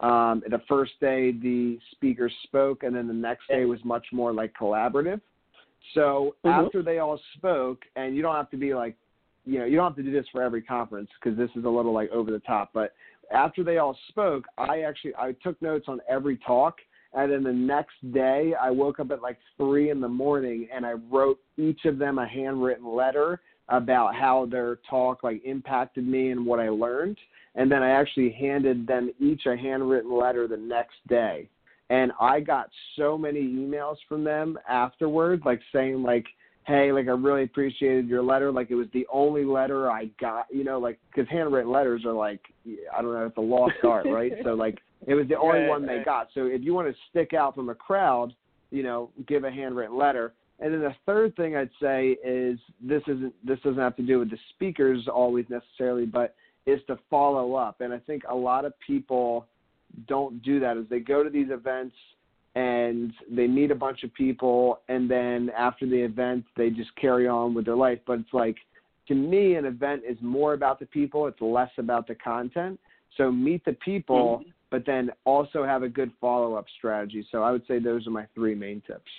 Um, 0.00 0.42
the 0.48 0.60
first 0.68 0.92
day 1.00 1.32
the 1.32 1.78
speakers 1.92 2.32
spoke, 2.42 2.82
and 2.82 2.94
then 2.94 3.08
the 3.08 3.14
next 3.14 3.48
day 3.48 3.64
was 3.64 3.82
much 3.84 4.06
more 4.12 4.32
like 4.32 4.52
collaborative. 4.54 5.20
So 5.94 6.34
Mhm. 6.44 6.66
after 6.66 6.82
they 6.82 6.98
all 6.98 7.18
spoke, 7.34 7.86
and 7.96 8.14
you 8.14 8.22
don't 8.22 8.34
have 8.34 8.50
to 8.50 8.56
be 8.56 8.74
like, 8.74 8.96
you 9.44 9.58
know, 9.58 9.64
you 9.64 9.76
don't 9.76 9.86
have 9.86 9.96
to 9.96 10.02
do 10.02 10.10
this 10.10 10.28
for 10.28 10.42
every 10.42 10.60
conference 10.60 11.10
because 11.14 11.36
this 11.36 11.50
is 11.56 11.64
a 11.64 11.68
little 11.68 11.92
like 11.92 12.10
over 12.10 12.30
the 12.30 12.40
top. 12.40 12.70
But 12.72 12.94
after 13.30 13.62
they 13.62 13.78
all 13.78 13.96
spoke, 14.08 14.46
I 14.58 14.82
actually 14.82 15.14
I 15.16 15.32
took 15.42 15.60
notes 15.62 15.88
on 15.88 16.00
every 16.08 16.36
talk, 16.38 16.80
and 17.14 17.32
then 17.32 17.42
the 17.42 17.52
next 17.52 18.12
day 18.12 18.54
I 18.54 18.70
woke 18.70 19.00
up 19.00 19.10
at 19.10 19.22
like 19.22 19.38
three 19.56 19.90
in 19.90 20.00
the 20.00 20.08
morning 20.08 20.68
and 20.72 20.84
I 20.84 20.92
wrote 20.92 21.38
each 21.56 21.84
of 21.84 21.98
them 21.98 22.18
a 22.18 22.26
handwritten 22.26 22.86
letter 22.86 23.40
about 23.68 24.14
how 24.14 24.46
their 24.46 24.76
talk 24.88 25.22
like 25.22 25.42
impacted 25.44 26.06
me 26.06 26.30
and 26.30 26.44
what 26.44 26.60
I 26.60 26.68
learned, 26.68 27.18
and 27.56 27.70
then 27.70 27.82
I 27.82 27.90
actually 27.90 28.30
handed 28.30 28.86
them 28.86 29.10
each 29.18 29.46
a 29.46 29.56
handwritten 29.56 30.16
letter 30.16 30.46
the 30.46 30.56
next 30.56 30.96
day. 31.08 31.48
And 31.88 32.12
I 32.20 32.40
got 32.40 32.68
so 32.96 33.16
many 33.16 33.40
emails 33.42 33.96
from 34.08 34.24
them 34.24 34.58
afterward, 34.68 35.42
like 35.44 35.60
saying 35.72 36.02
like, 36.02 36.26
"Hey, 36.66 36.92
like 36.92 37.06
I 37.06 37.12
really 37.12 37.44
appreciated 37.44 38.08
your 38.08 38.22
letter. 38.22 38.50
Like 38.50 38.70
it 38.70 38.74
was 38.74 38.88
the 38.92 39.06
only 39.12 39.44
letter 39.44 39.90
I 39.90 40.10
got, 40.20 40.46
you 40.50 40.64
know, 40.64 40.78
like 40.78 40.98
because 41.10 41.28
handwritten 41.30 41.70
letters 41.70 42.04
are 42.04 42.12
like, 42.12 42.40
I 42.66 43.00
don't 43.02 43.12
know, 43.12 43.26
it's 43.26 43.36
a 43.36 43.40
lost 43.40 43.76
art, 43.84 44.06
right? 44.06 44.32
So 44.44 44.54
like 44.54 44.78
it 45.06 45.14
was 45.14 45.28
the 45.28 45.38
only 45.38 45.60
Right, 45.60 45.68
one 45.68 45.86
they 45.86 45.96
right. 45.96 46.04
got. 46.04 46.28
So 46.34 46.46
if 46.46 46.62
you 46.62 46.74
want 46.74 46.88
to 46.88 46.94
stick 47.10 47.34
out 47.34 47.54
from 47.54 47.68
a 47.68 47.74
crowd, 47.74 48.34
you 48.70 48.82
know, 48.82 49.10
give 49.26 49.44
a 49.44 49.50
handwritten 49.50 49.96
letter. 49.96 50.34
And 50.58 50.72
then 50.72 50.80
the 50.80 50.94
third 51.04 51.36
thing 51.36 51.54
I'd 51.54 51.70
say 51.80 52.16
is 52.24 52.58
this 52.80 53.02
isn't 53.06 53.34
this 53.46 53.60
doesn't 53.60 53.80
have 53.80 53.96
to 53.96 54.02
do 54.02 54.18
with 54.18 54.30
the 54.30 54.38
speakers 54.54 55.06
always 55.06 55.44
necessarily, 55.48 56.06
but 56.06 56.34
is 56.66 56.80
to 56.88 56.98
follow 57.08 57.54
up. 57.54 57.80
And 57.80 57.92
I 57.92 57.98
think 57.98 58.22
a 58.28 58.34
lot 58.34 58.64
of 58.64 58.72
people 58.84 59.46
don't 60.08 60.42
do 60.42 60.60
that 60.60 60.76
is 60.76 60.84
they 60.90 60.98
go 60.98 61.22
to 61.22 61.30
these 61.30 61.50
events 61.50 61.94
and 62.54 63.12
they 63.30 63.46
meet 63.46 63.70
a 63.70 63.74
bunch 63.74 64.02
of 64.02 64.12
people 64.14 64.80
and 64.88 65.10
then 65.10 65.50
after 65.56 65.86
the 65.86 65.96
event 65.96 66.44
they 66.56 66.70
just 66.70 66.94
carry 66.96 67.28
on 67.28 67.54
with 67.54 67.64
their 67.66 67.76
life. 67.76 67.98
But 68.06 68.20
it's 68.20 68.32
like 68.32 68.56
to 69.08 69.14
me 69.14 69.54
an 69.54 69.64
event 69.64 70.02
is 70.08 70.16
more 70.20 70.54
about 70.54 70.80
the 70.80 70.86
people, 70.86 71.26
it's 71.26 71.40
less 71.40 71.70
about 71.78 72.06
the 72.08 72.14
content. 72.14 72.80
So 73.16 73.30
meet 73.30 73.64
the 73.64 73.74
people 73.84 74.40
mm-hmm. 74.40 74.50
but 74.70 74.84
then 74.84 75.10
also 75.24 75.64
have 75.64 75.82
a 75.82 75.88
good 75.88 76.10
follow 76.20 76.54
up 76.54 76.66
strategy. 76.76 77.26
So 77.30 77.42
I 77.42 77.52
would 77.52 77.66
say 77.68 77.78
those 77.78 78.06
are 78.06 78.10
my 78.10 78.26
three 78.34 78.54
main 78.54 78.82
tips. 78.86 79.10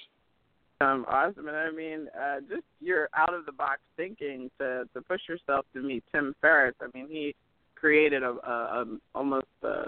Um, 0.79 1.05
awesome, 1.09 1.47
and 1.47 1.57
I 1.57 1.71
mean, 1.71 2.07
uh, 2.15 2.39
just 2.47 2.65
your 2.79 3.09
out 3.17 3.33
of 3.33 3.47
the 3.47 3.51
box 3.51 3.79
thinking 3.95 4.51
to 4.59 4.87
to 4.93 5.01
push 5.01 5.21
yourself 5.27 5.65
to 5.73 5.81
meet 5.81 6.03
Tim 6.11 6.35
Ferriss. 6.39 6.75
I 6.81 6.85
mean, 6.93 7.07
he 7.09 7.35
created 7.73 8.21
a, 8.21 8.29
a, 8.29 8.83
a 8.83 8.85
almost 9.15 9.47
a, 9.63 9.85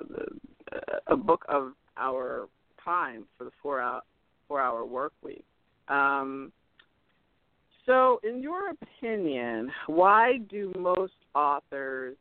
a 1.08 1.16
book 1.16 1.46
of 1.48 1.74
our 1.96 2.48
time 2.84 3.26
for 3.38 3.44
the 3.44 3.52
four 3.62 3.80
hour 3.80 4.02
four 4.48 4.62
hour 4.62 4.84
work 4.84 5.14
week. 5.24 5.46
Um, 5.90 6.52
so, 7.86 8.20
in 8.24 8.42
your 8.42 8.72
opinion, 8.72 9.72
why 9.88 10.38
do 10.50 10.72
most 10.78 11.14
authors 11.36 12.18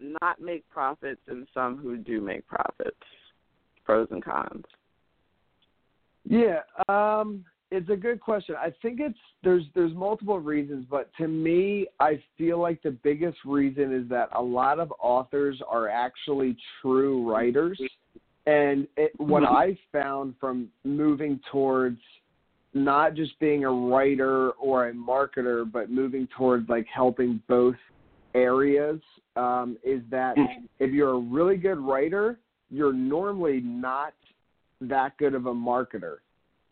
not 0.00 0.40
make 0.40 0.68
profits 0.70 1.20
and 1.28 1.46
some 1.54 1.76
who 1.76 1.96
do 1.96 2.20
make 2.20 2.46
profits? 2.46 2.96
Pros 3.84 4.08
and 4.10 4.24
cons. 4.24 4.64
Yeah, 6.24 6.60
um, 6.88 7.44
it's 7.70 7.88
a 7.88 7.96
good 7.96 8.20
question. 8.20 8.56
I 8.58 8.72
think 8.82 9.00
it's 9.00 9.18
there's 9.44 9.64
there's 9.74 9.94
multiple 9.94 10.38
reasons, 10.38 10.86
but 10.90 11.10
to 11.18 11.28
me, 11.28 11.86
I 12.00 12.22
feel 12.36 12.58
like 12.58 12.82
the 12.82 12.90
biggest 12.90 13.38
reason 13.44 13.94
is 13.94 14.08
that 14.08 14.28
a 14.34 14.42
lot 14.42 14.80
of 14.80 14.92
authors 15.00 15.60
are 15.68 15.88
actually 15.88 16.56
true 16.82 17.30
writers, 17.30 17.80
and 18.46 18.88
it, 18.96 19.12
what 19.18 19.44
I 19.44 19.78
found 19.92 20.34
from 20.40 20.68
moving 20.84 21.38
towards 21.50 22.00
not 22.74 23.14
just 23.14 23.38
being 23.40 23.64
a 23.64 23.70
writer 23.70 24.50
or 24.52 24.88
a 24.88 24.92
marketer, 24.92 25.70
but 25.70 25.90
moving 25.90 26.28
towards 26.36 26.68
like 26.68 26.86
helping 26.92 27.40
both 27.48 27.76
areas 28.34 29.00
um, 29.36 29.76
is 29.84 30.02
that 30.10 30.36
if 30.78 30.92
you're 30.92 31.14
a 31.14 31.18
really 31.18 31.56
good 31.56 31.78
writer, 31.78 32.38
you're 32.70 32.92
normally 32.92 33.60
not 33.60 34.14
that 34.80 35.16
good 35.18 35.34
of 35.34 35.46
a 35.46 35.52
marketer. 35.52 36.16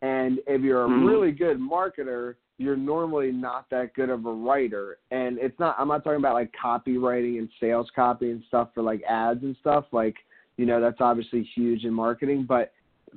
And 0.01 0.39
if 0.47 0.61
you're 0.61 0.85
a 0.85 0.89
Mhm. 0.89 1.05
really 1.07 1.31
good 1.31 1.59
marketer, 1.59 2.35
you're 2.57 2.77
normally 2.77 3.31
not 3.31 3.69
that 3.69 3.93
good 3.93 4.09
of 4.09 4.25
a 4.25 4.33
writer. 4.33 4.97
And 5.11 5.37
it's 5.39 5.57
not 5.59 5.75
I'm 5.79 5.87
not 5.87 6.03
talking 6.03 6.19
about 6.19 6.33
like 6.33 6.51
copywriting 6.53 7.39
and 7.39 7.49
sales 7.59 7.89
copy 7.91 8.31
and 8.31 8.43
stuff 8.45 8.73
for 8.73 8.81
like 8.81 9.01
ads 9.03 9.43
and 9.43 9.55
stuff. 9.57 9.85
Like, 9.91 10.17
you 10.57 10.65
know, 10.65 10.81
that's 10.81 11.01
obviously 11.01 11.43
huge 11.55 11.85
in 11.85 11.93
marketing. 11.93 12.43
But 12.43 12.73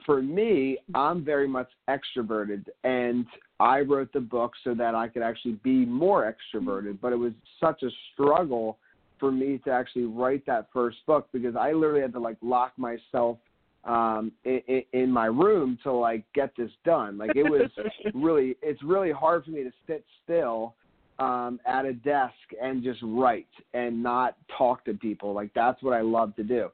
for 0.06 0.22
me, 0.22 0.78
I'm 0.94 1.24
very 1.24 1.48
much 1.48 1.70
extroverted 1.88 2.66
and 2.84 3.26
I 3.60 3.80
wrote 3.80 4.12
the 4.12 4.20
book 4.20 4.52
so 4.64 4.74
that 4.74 4.94
I 4.94 5.08
could 5.08 5.22
actually 5.22 5.54
be 5.62 5.84
more 5.84 6.32
extroverted. 6.32 6.98
But 7.00 7.12
it 7.12 7.16
was 7.16 7.32
such 7.60 7.82
a 7.82 7.90
struggle 8.12 8.78
for 9.18 9.30
me 9.30 9.58
to 9.58 9.70
actually 9.70 10.04
write 10.04 10.44
that 10.46 10.68
first 10.72 10.98
book 11.06 11.28
because 11.32 11.54
I 11.54 11.72
literally 11.72 12.00
had 12.00 12.12
to 12.14 12.18
like 12.18 12.38
lock 12.42 12.72
myself 12.76 13.38
um 13.84 14.30
in, 14.44 14.82
in 14.92 15.10
my 15.10 15.26
room 15.26 15.78
to 15.82 15.92
like 15.92 16.24
get 16.34 16.52
this 16.56 16.70
done. 16.84 17.18
Like 17.18 17.34
it 17.34 17.42
was 17.42 17.70
really 18.14 18.56
it's 18.62 18.82
really 18.82 19.12
hard 19.12 19.44
for 19.44 19.50
me 19.50 19.62
to 19.64 19.72
sit 19.86 20.04
still 20.24 20.74
um 21.18 21.60
at 21.66 21.84
a 21.84 21.92
desk 21.92 22.34
and 22.60 22.82
just 22.82 23.00
write 23.02 23.48
and 23.74 24.02
not 24.02 24.36
talk 24.56 24.84
to 24.84 24.94
people. 24.94 25.32
Like 25.32 25.50
that's 25.54 25.82
what 25.82 25.94
I 25.94 26.00
love 26.00 26.36
to 26.36 26.44
do. 26.44 26.68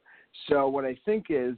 So 0.49 0.69
what 0.69 0.85
I 0.85 0.97
think 1.05 1.27
is 1.31 1.55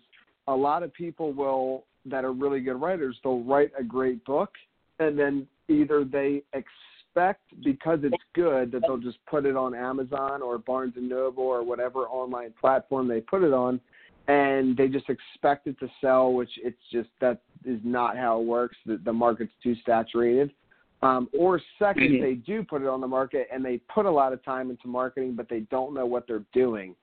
a 0.46 0.54
lot 0.54 0.82
of 0.82 0.92
people 0.94 1.32
will 1.32 1.84
that 2.06 2.24
are 2.24 2.32
really 2.32 2.60
good 2.60 2.80
writers 2.80 3.16
they'll 3.22 3.42
write 3.42 3.70
a 3.78 3.84
great 3.84 4.24
book 4.24 4.50
and 4.98 5.18
then 5.18 5.46
either 5.68 6.04
they 6.04 6.42
expect 6.52 7.42
because 7.64 7.98
it's 8.02 8.22
good 8.34 8.72
that 8.72 8.82
they'll 8.82 8.98
just 8.98 9.18
put 9.26 9.44
it 9.44 9.56
on 9.56 9.74
Amazon 9.74 10.42
or 10.42 10.58
Barnes 10.58 10.94
and 10.96 11.08
Noble 11.08 11.44
or 11.44 11.64
whatever 11.64 12.00
online 12.00 12.54
platform 12.60 13.08
they 13.08 13.20
put 13.20 13.42
it 13.42 13.52
on 13.52 13.80
and 14.28 14.76
they 14.76 14.88
just 14.88 15.08
expect 15.08 15.66
it 15.66 15.78
to 15.80 15.88
sell 16.00 16.32
which 16.32 16.50
it's 16.62 16.80
just 16.92 17.08
that 17.20 17.40
is 17.64 17.80
not 17.84 18.16
how 18.16 18.40
it 18.40 18.46
works. 18.46 18.76
The, 18.86 19.00
the 19.04 19.12
market's 19.12 19.52
too 19.62 19.74
saturated. 19.86 20.52
Um, 21.02 21.28
or 21.36 21.60
second 21.78 22.12
Mhm. 22.12 22.20
they 22.20 22.34
do 22.34 22.62
put 22.62 22.82
it 22.82 22.88
on 22.88 23.00
the 23.00 23.08
market 23.08 23.48
and 23.50 23.64
they 23.64 23.78
put 23.92 24.04
a 24.06 24.10
lot 24.10 24.32
of 24.32 24.42
time 24.44 24.70
into 24.70 24.86
marketing 24.86 25.34
but 25.34 25.48
they 25.48 25.60
don't 25.60 25.94
know 25.94 26.06
what 26.06 26.26
they're 26.26 26.44
doing. 26.52 26.94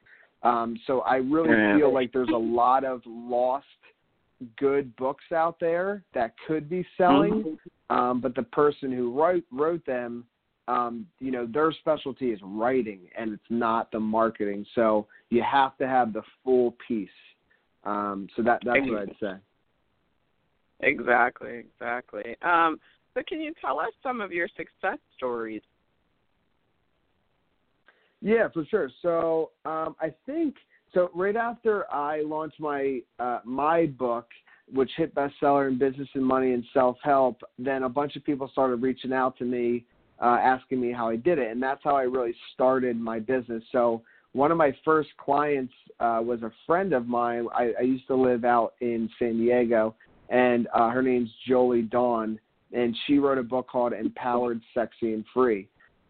Um, 0.43 0.77
so 0.85 1.01
i 1.01 1.17
really 1.17 1.49
Yeah. 1.49 1.77
feel 1.77 1.91
like 1.91 2.11
there's 2.11 2.29
a 2.29 2.37
lot 2.37 2.83
of 2.83 3.01
lost 3.05 3.65
good 4.57 4.95
books 4.97 5.31
out 5.31 5.59
there 5.59 6.03
that 6.13 6.33
could 6.45 6.69
be 6.69 6.85
selling. 6.95 7.57
Um, 7.89 8.19
but 8.19 8.35
the 8.35 8.43
person 8.43 8.91
who 8.91 9.11
wrote 9.11 9.43
wrote 9.51 9.83
them, 9.85 10.25
um, 10.67 11.07
you 11.19 11.31
know, 11.31 11.47
their 11.51 11.71
specialty 11.71 12.31
is 12.31 12.39
writing, 12.43 13.01
and 13.17 13.33
it's 13.33 13.43
not 13.49 13.91
the 13.91 13.99
marketing. 13.99 14.65
So 14.75 15.07
you 15.29 15.43
have 15.49 15.77
to 15.77 15.87
have 15.87 16.13
the 16.13 16.23
full 16.43 16.75
piece. 16.87 17.09
Um, 17.83 18.27
so 18.35 18.43
that 18.43 18.61
that's 18.65 18.79
what 18.81 19.01
I'd 19.03 19.15
say. 19.21 19.33
Exactly, 20.81 21.57
exactly. 21.57 22.35
Um, 22.41 22.79
so, 23.13 23.21
can 23.27 23.41
you 23.41 23.53
tell 23.61 23.79
us 23.79 23.91
some 24.03 24.21
of 24.21 24.31
your 24.31 24.47
success 24.49 24.99
stories? 25.15 25.61
Yeah, 28.21 28.49
for 28.53 28.65
sure. 28.65 28.89
So 29.01 29.51
um, 29.65 29.95
I 30.01 30.13
think 30.25 30.55
so. 30.93 31.09
Right 31.13 31.35
after 31.35 31.91
I 31.91 32.21
launched 32.21 32.59
my 32.59 32.99
uh, 33.19 33.39
my 33.45 33.85
book, 33.85 34.27
which 34.71 34.91
hit 34.97 35.15
bestseller 35.15 35.67
in 35.67 35.77
business 35.77 36.09
and 36.13 36.25
money 36.25 36.53
and 36.53 36.63
self 36.73 36.97
help, 37.03 37.41
then 37.57 37.83
a 37.83 37.89
bunch 37.89 38.15
of 38.15 38.23
people 38.23 38.49
started 38.51 38.77
reaching 38.77 39.13
out 39.13 39.37
to 39.37 39.45
me, 39.45 39.85
uh, 40.21 40.37
asking 40.41 40.81
me 40.81 40.91
how 40.91 41.09
I 41.09 41.15
did 41.15 41.39
it, 41.39 41.51
and 41.51 41.61
that's 41.61 41.81
how 41.83 41.95
I 41.95 42.03
really 42.03 42.35
started 42.53 42.99
my 42.99 43.19
business. 43.19 43.63
So 43.71 44.01
one 44.33 44.51
of 44.51 44.57
my 44.57 44.75
first 44.83 45.09
clients 45.17 45.73
uh, 45.99 46.21
was 46.23 46.41
a 46.43 46.51
friend 46.65 46.93
of 46.93 47.07
mine. 47.07 47.47
I, 47.53 47.71
I 47.79 47.83
used 47.83 48.07
to 48.07 48.15
live 48.15 48.45
out 48.45 48.73
in 48.81 49.09
San 49.19 49.37
Diego, 49.37 49.95
and 50.29 50.67
uh, 50.73 50.89
her 50.89 51.01
name's 51.01 51.29
Jolie 51.47 51.81
Dawn, 51.83 52.39
and 52.73 52.95
she 53.05 53.17
wrote 53.17 53.37
a 53.37 53.43
book 53.43 53.67
called 53.67 53.93
Empowered, 53.93 54.61
Sexy, 54.73 55.13
and 55.13 55.25
Free 55.33 55.67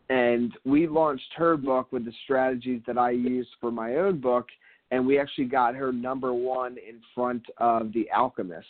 and 0.09 0.53
we 0.63 0.87
launched 0.87 1.33
her 1.35 1.57
book 1.57 1.91
with 1.91 2.05
the 2.05 2.13
strategies 2.23 2.81
that 2.87 2.97
I 2.97 3.11
used 3.11 3.49
for 3.59 3.71
my 3.71 3.95
own 3.95 4.19
book. 4.19 4.47
and 4.89 5.05
we 5.05 5.19
actually 5.19 5.45
got 5.45 5.75
her 5.75 5.91
number 5.91 6.33
one 6.33 6.77
in 6.77 7.01
front 7.13 7.43
of 7.57 7.91
The 7.91 8.09
Alchemist. 8.15 8.67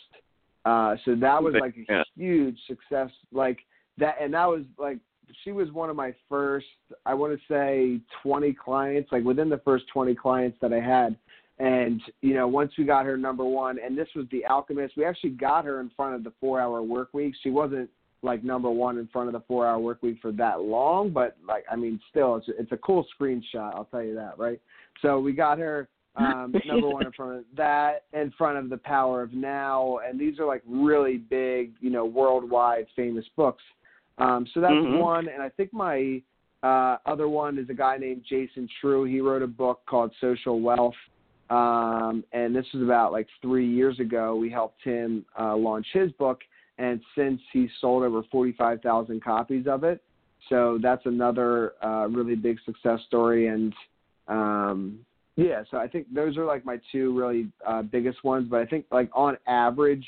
Uh, 0.64 0.96
so 1.04 1.14
that 1.14 1.40
was 1.40 1.54
like 1.60 1.76
a 1.88 2.04
huge 2.16 2.58
success. 2.66 3.10
Like 3.30 3.58
that, 3.98 4.16
and 4.20 4.34
that 4.34 4.46
was 4.46 4.62
like 4.78 4.98
she 5.44 5.52
was 5.52 5.70
one 5.72 5.90
of 5.90 5.96
my 5.96 6.14
first. 6.28 6.66
I 7.06 7.14
want 7.14 7.38
to 7.38 7.40
say 7.52 8.00
twenty 8.22 8.52
clients. 8.52 9.10
Like 9.12 9.24
within 9.24 9.48
the 9.48 9.60
first 9.64 9.84
twenty 9.92 10.14
clients 10.14 10.58
that 10.60 10.72
I 10.72 10.80
had, 10.80 11.16
and 11.58 12.00
you 12.20 12.34
know 12.34 12.48
once 12.48 12.72
we 12.78 12.84
got 12.84 13.06
her 13.06 13.16
number 13.16 13.44
one, 13.44 13.78
and 13.84 13.96
this 13.96 14.08
was 14.14 14.26
The 14.30 14.44
Alchemist. 14.46 14.96
We 14.96 15.04
actually 15.04 15.30
got 15.30 15.64
her 15.64 15.80
in 15.80 15.90
front 15.96 16.14
of 16.14 16.24
the 16.24 16.32
Four 16.40 16.60
Hour 16.60 16.82
Work 16.82 17.10
Week. 17.12 17.34
She 17.42 17.50
wasn't 17.50 17.90
like 18.22 18.42
number 18.42 18.70
one 18.70 18.98
in 18.98 19.06
front 19.08 19.28
of 19.28 19.32
the 19.32 19.42
Four 19.46 19.66
Hour 19.66 19.78
Work 19.78 20.02
Week 20.02 20.18
for 20.20 20.32
that 20.32 20.60
long, 20.60 21.10
but 21.10 21.36
like 21.46 21.64
I 21.70 21.76
mean, 21.76 22.00
still, 22.10 22.36
it's 22.36 22.46
it's 22.48 22.72
a 22.72 22.78
cool 22.78 23.06
screenshot. 23.18 23.74
I'll 23.74 23.88
tell 23.90 24.02
you 24.02 24.14
that, 24.14 24.38
right? 24.38 24.60
So 25.02 25.20
we 25.20 25.32
got 25.32 25.58
her 25.58 25.88
um, 26.18 26.54
number 26.66 26.88
one 26.88 27.06
in 27.06 27.12
front 27.12 27.38
of 27.38 27.44
that, 27.56 28.04
in 28.12 28.32
front 28.36 28.58
of 28.58 28.70
the 28.70 28.76
Power 28.76 29.22
of 29.22 29.32
Now, 29.32 29.98
and 30.06 30.18
these 30.18 30.38
are 30.38 30.46
like 30.46 30.62
really 30.66 31.16
big, 31.16 31.72
you 31.80 31.90
know, 31.90 32.04
worldwide 32.04 32.86
famous 32.96 33.24
books. 33.36 33.62
Um, 34.18 34.46
so 34.52 34.60
that's 34.60 34.74
Mhm. 34.74 34.98
one, 34.98 35.28
and 35.28 35.42
I 35.42 35.48
think 35.50 35.72
my 35.72 36.22
uh, 36.62 36.98
other 37.06 37.28
one 37.28 37.56
is 37.56 37.70
a 37.70 37.74
guy 37.74 37.96
named 37.98 38.24
Jason 38.24 38.68
Treu. 38.80 39.04
He 39.04 39.20
wrote 39.20 39.42
a 39.42 39.46
book 39.46 39.80
called 39.86 40.12
Social 40.20 40.60
Wealth, 40.60 40.96
um, 41.50 42.24
and 42.32 42.54
this 42.54 42.66
was 42.72 42.82
about 42.82 43.12
like 43.12 43.28
three 43.40 43.66
years 43.66 44.00
ago. 44.00 44.34
We 44.34 44.50
helped 44.50 44.82
him 44.82 45.24
uh, 45.38 45.56
launch 45.56 45.86
his 45.92 46.10
book, 46.12 46.42
and 46.78 47.00
since 47.14 47.40
he 47.52 47.68
sold 47.80 48.02
over 48.02 48.22
forty-five 48.24 48.82
thousand 48.82 49.22
copies 49.22 49.66
of 49.68 49.84
it. 49.84 50.02
So 50.48 50.78
that's 50.82 51.04
another 51.06 51.74
uh, 51.82 52.08
really 52.08 52.34
big 52.34 52.58
success 52.64 53.00
story, 53.06 53.48
and 53.48 53.72
um, 54.26 54.98
yeah, 55.36 55.62
so 55.70 55.76
I 55.76 55.86
think 55.86 56.12
those 56.12 56.36
are 56.36 56.44
like 56.44 56.64
my 56.64 56.80
two 56.90 57.16
really 57.16 57.48
uh, 57.64 57.82
biggest 57.82 58.24
ones. 58.24 58.48
But 58.50 58.60
I 58.60 58.66
think 58.66 58.86
like 58.90 59.10
on 59.14 59.36
average, 59.46 60.06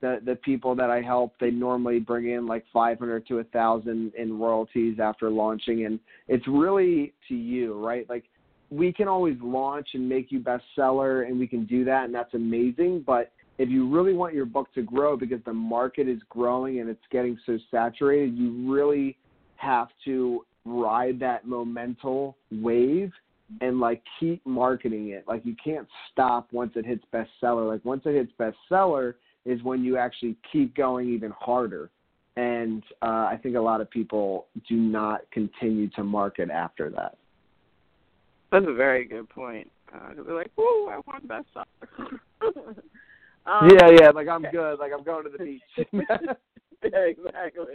the 0.00 0.20
the 0.24 0.36
people 0.36 0.74
that 0.76 0.90
I 0.90 1.00
help, 1.00 1.34
they 1.40 1.50
normally 1.50 2.00
bring 2.00 2.30
in 2.30 2.46
like 2.46 2.64
five 2.72 2.98
hundred 2.98 3.26
to 3.28 3.38
a 3.38 3.44
thousand 3.44 4.12
in 4.16 4.38
royalties 4.38 4.98
after 5.00 5.30
launching, 5.30 5.86
and 5.86 5.98
it's 6.28 6.46
really 6.46 7.12
to 7.28 7.34
you, 7.34 7.74
right? 7.84 8.08
Like 8.08 8.24
we 8.70 8.92
can 8.92 9.08
always 9.08 9.36
launch 9.42 9.88
and 9.94 10.08
make 10.08 10.30
you 10.30 10.40
bestseller, 10.40 11.26
and 11.26 11.38
we 11.38 11.46
can 11.46 11.64
do 11.66 11.84
that, 11.84 12.04
and 12.04 12.14
that's 12.14 12.34
amazing. 12.34 13.04
But 13.06 13.32
if 13.58 13.68
you 13.68 13.88
really 13.88 14.12
want 14.12 14.34
your 14.34 14.46
book 14.46 14.72
to 14.74 14.82
grow 14.82 15.16
because 15.16 15.40
the 15.44 15.52
market 15.52 16.08
is 16.08 16.20
growing 16.28 16.80
and 16.80 16.88
it's 16.88 17.00
getting 17.10 17.36
so 17.44 17.58
saturated, 17.70 18.36
you 18.36 18.70
really 18.70 19.18
have 19.56 19.88
to 20.04 20.44
ride 20.64 21.18
that 21.18 21.46
momental 21.46 22.34
wave 22.52 23.10
and 23.60 23.80
like 23.80 24.02
keep 24.20 24.44
marketing 24.46 25.08
it. 25.08 25.24
Like 25.26 25.44
you 25.44 25.56
can't 25.62 25.88
stop 26.12 26.48
once 26.52 26.72
it 26.76 26.86
hits 26.86 27.04
bestseller. 27.12 27.68
Like 27.68 27.84
once 27.84 28.02
it 28.04 28.14
hits 28.14 28.32
bestseller 28.38 29.14
is 29.48 29.62
when 29.62 29.82
you 29.82 29.96
actually 29.96 30.36
keep 30.52 30.76
going 30.76 31.08
even 31.08 31.32
harder. 31.38 31.90
And 32.36 32.84
uh, 33.02 33.26
I 33.32 33.40
think 33.42 33.56
a 33.56 33.60
lot 33.60 33.80
of 33.80 33.90
people 33.90 34.46
do 34.68 34.76
not 34.76 35.22
continue 35.32 35.88
to 35.90 36.04
market 36.04 36.50
after 36.50 36.90
that. 36.90 37.16
That's 38.52 38.66
a 38.68 38.74
very 38.74 39.06
good 39.06 39.28
point. 39.28 39.70
Uh, 39.92 40.10
they're 40.14 40.34
like, 40.34 40.50
"Whoa, 40.54 40.88
I 40.88 41.00
want 41.06 41.26
bestseller." 41.26 42.18
um, 43.46 43.70
yeah, 43.70 43.90
yeah. 44.00 44.10
Like 44.10 44.28
I'm 44.28 44.42
good. 44.42 44.78
Like 44.78 44.92
I'm 44.96 45.02
going 45.02 45.24
to 45.24 45.30
the 45.30 45.38
beach. 45.38 45.62
yeah, 46.84 47.00
exactly. 47.00 47.74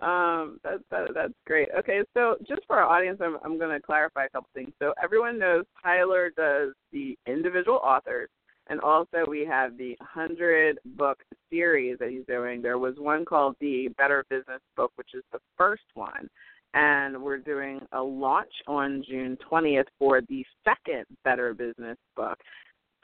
um, 0.00 0.60
that's 0.62 0.82
that, 0.90 1.08
that's 1.14 1.32
great. 1.46 1.68
Okay, 1.78 2.02
so 2.14 2.36
just 2.46 2.62
for 2.66 2.76
our 2.76 2.84
audience, 2.84 3.20
I'm 3.22 3.38
I'm 3.44 3.58
going 3.58 3.70
to 3.70 3.80
clarify 3.80 4.26
a 4.26 4.28
couple 4.28 4.48
things. 4.52 4.72
So 4.78 4.92
everyone 5.02 5.38
knows 5.38 5.64
Tyler 5.82 6.30
does 6.36 6.74
the 6.92 7.16
individual 7.26 7.80
authors, 7.82 8.28
and 8.70 8.80
also 8.80 9.24
we 9.28 9.44
have 9.44 9.76
the 9.76 9.96
hundred 10.00 10.78
book 10.96 11.18
series 11.50 11.98
that 11.98 12.08
he's 12.10 12.24
doing. 12.26 12.62
There 12.62 12.78
was 12.78 12.94
one 12.98 13.24
called 13.24 13.56
the 13.60 13.88
Better 13.98 14.24
Business 14.30 14.60
Book, 14.76 14.92
which 14.94 15.10
is 15.12 15.24
the 15.32 15.40
first 15.58 15.82
one. 15.94 16.30
And 16.72 17.20
we're 17.20 17.38
doing 17.38 17.80
a 17.92 18.00
launch 18.00 18.52
on 18.68 19.04
June 19.08 19.36
20th 19.50 19.88
for 19.98 20.20
the 20.28 20.44
second 20.64 21.04
Better 21.24 21.52
Business 21.52 21.98
book. 22.16 22.38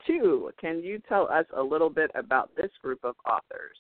Two, 0.07 0.53
can 0.61 0.79
you 0.85 1.03
tell 1.09 1.29
us 1.29 1.47
a 1.57 1.63
little 1.63 1.91
bit 1.91 2.13
about 2.15 2.55
this 2.57 2.71
group 2.81 3.01
of 3.03 3.17
authors? 3.29 3.77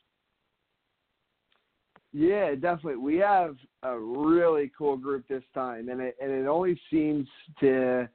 Yeah, 2.13 2.55
definitely. 2.55 2.97
We 2.97 3.17
have 3.19 3.57
a 3.85 3.97
really 3.97 4.73
cool 4.77 4.97
group 4.97 5.29
this 5.29 5.45
time, 5.55 5.89
and 5.89 6.01
it 6.01 6.17
and 6.21 6.33
it 6.33 6.47
only 6.47 6.81
seems 6.91 7.29
to, 7.61 8.09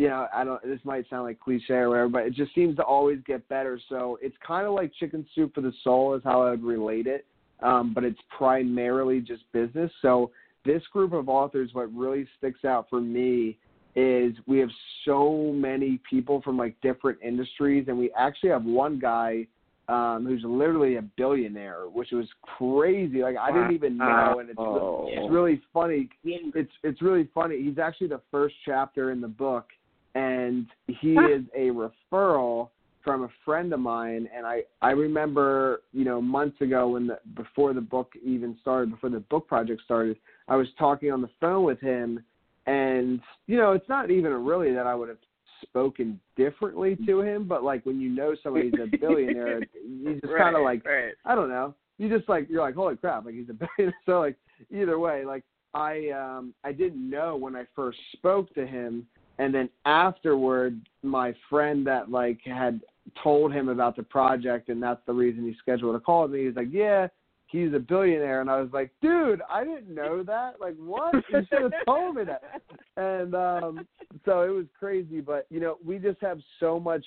you 0.00 0.08
know, 0.08 0.28
I 0.34 0.44
don't. 0.44 0.62
This 0.62 0.80
might 0.82 1.06
sound 1.10 1.24
like 1.24 1.38
cliche 1.38 1.74
or 1.74 1.90
whatever, 1.90 2.08
but 2.08 2.22
it 2.22 2.32
just 2.32 2.54
seems 2.54 2.74
to 2.76 2.82
always 2.82 3.18
get 3.26 3.46
better. 3.50 3.78
So 3.90 4.18
it's 4.22 4.36
kind 4.44 4.66
of 4.66 4.72
like 4.72 4.92
chicken 4.98 5.26
soup 5.34 5.54
for 5.54 5.60
the 5.60 5.74
soul, 5.84 6.14
is 6.14 6.22
how 6.24 6.40
I 6.40 6.50
would 6.52 6.64
relate 6.64 7.06
it. 7.06 7.26
Um, 7.62 7.92
but 7.92 8.02
it's 8.02 8.18
primarily 8.34 9.20
just 9.20 9.42
business. 9.52 9.92
So 10.00 10.30
this 10.64 10.82
group 10.90 11.12
of 11.12 11.28
authors, 11.28 11.74
what 11.74 11.94
really 11.94 12.26
sticks 12.38 12.64
out 12.64 12.86
for 12.88 13.02
me 13.02 13.58
is 13.94 14.32
we 14.46 14.58
have 14.58 14.70
so 15.04 15.52
many 15.54 16.00
people 16.08 16.40
from 16.40 16.56
like 16.56 16.80
different 16.80 17.18
industries, 17.22 17.84
and 17.88 17.98
we 17.98 18.10
actually 18.16 18.48
have 18.50 18.64
one 18.64 18.98
guy 18.98 19.46
um, 19.90 20.24
who's 20.26 20.42
literally 20.46 20.96
a 20.96 21.02
billionaire, 21.02 21.90
which 21.92 22.08
was 22.12 22.26
crazy. 22.56 23.22
Like 23.22 23.36
I 23.36 23.52
didn't 23.52 23.72
even 23.72 23.98
know, 23.98 24.38
and 24.38 24.48
it's 24.48 24.58
Wow. 24.58 25.08
it's 25.10 25.30
really 25.30 25.60
funny. 25.74 26.08
It's 26.24 26.72
it's 26.82 27.02
really 27.02 27.28
funny. 27.34 27.62
He's 27.62 27.78
actually 27.78 28.06
the 28.06 28.22
first 28.30 28.54
chapter 28.64 29.10
in 29.10 29.20
the 29.20 29.28
book, 29.28 29.66
and 30.14 30.66
he 30.86 31.12
is 31.12 31.44
a 31.56 31.70
referral 31.70 32.70
from 33.02 33.22
a 33.22 33.28
friend 33.44 33.72
of 33.72 33.80
mine. 33.80 34.28
And 34.36 34.46
I 34.46 34.62
I 34.82 34.90
remember 34.90 35.82
you 35.92 36.04
know 36.04 36.20
months 36.20 36.60
ago 36.60 36.90
when 36.90 37.06
the 37.06 37.18
before 37.34 37.72
the 37.72 37.80
book 37.80 38.12
even 38.24 38.56
started, 38.60 38.90
before 38.90 39.10
the 39.10 39.20
book 39.20 39.46
project 39.46 39.82
started, 39.84 40.16
I 40.48 40.56
was 40.56 40.68
talking 40.78 41.10
on 41.10 41.22
the 41.22 41.30
phone 41.40 41.64
with 41.64 41.80
him, 41.80 42.22
and 42.66 43.20
you 43.46 43.56
know 43.56 43.72
it's 43.72 43.88
not 43.88 44.10
even 44.10 44.32
really 44.44 44.72
that 44.74 44.86
I 44.86 44.94
would 44.94 45.08
have 45.08 45.18
spoken 45.62 46.18
differently 46.36 46.96
to 47.06 47.20
him, 47.20 47.46
but 47.46 47.62
like 47.62 47.84
when 47.84 48.00
you 48.00 48.08
know 48.08 48.34
somebody's 48.42 48.74
a 48.74 48.96
billionaire, 48.96 49.60
you 49.86 50.18
just 50.20 50.34
kind 50.36 50.56
of 50.56 50.62
like 50.62 50.84
right. 50.84 51.12
I 51.24 51.34
don't 51.34 51.48
know. 51.48 51.74
You 51.98 52.08
just 52.14 52.28
like 52.28 52.48
you're 52.48 52.62
like 52.62 52.74
holy 52.74 52.96
crap, 52.96 53.24
like 53.24 53.34
he's 53.34 53.48
a 53.50 53.52
billionaire. 53.76 53.96
So 54.06 54.20
like 54.20 54.36
either 54.70 54.98
way, 54.98 55.24
like 55.24 55.44
I 55.74 56.10
um 56.10 56.54
I 56.64 56.72
didn't 56.72 57.08
know 57.08 57.36
when 57.36 57.56
I 57.56 57.64
first 57.76 57.98
spoke 58.12 58.52
to 58.54 58.66
him, 58.66 59.06
and 59.38 59.54
then 59.54 59.68
afterward, 59.84 60.80
my 61.02 61.34
friend 61.48 61.86
that 61.86 62.10
like 62.10 62.40
had 62.44 62.80
told 63.22 63.52
him 63.52 63.68
about 63.68 63.96
the 63.96 64.02
project, 64.02 64.68
and 64.68 64.82
that's 64.82 65.00
the 65.06 65.12
reason 65.12 65.44
he 65.44 65.54
scheduled 65.58 65.96
a 65.96 66.00
call 66.00 66.22
with 66.22 66.32
me. 66.32 66.46
He's 66.46 66.56
like, 66.56 66.68
yeah. 66.70 67.08
He's 67.46 67.74
a 67.74 67.80
billionaire, 67.80 68.40
and 68.42 68.48
I 68.48 68.60
was 68.60 68.70
like, 68.72 68.92
"Dude, 69.02 69.42
I 69.50 69.64
didn't 69.64 69.92
know 69.92 70.22
that. 70.22 70.60
Like, 70.60 70.76
what? 70.76 71.12
You 71.32 71.40
should 71.50 71.62
have 71.62 71.72
told 71.84 72.14
me 72.14 72.22
that." 72.22 72.62
And 72.96 73.34
um, 73.34 73.88
so 74.24 74.42
it 74.42 74.50
was 74.50 74.66
crazy, 74.78 75.20
but 75.20 75.46
you 75.50 75.58
know, 75.58 75.76
we 75.84 75.98
just 75.98 76.20
have 76.20 76.38
so 76.60 76.78
much 76.78 77.04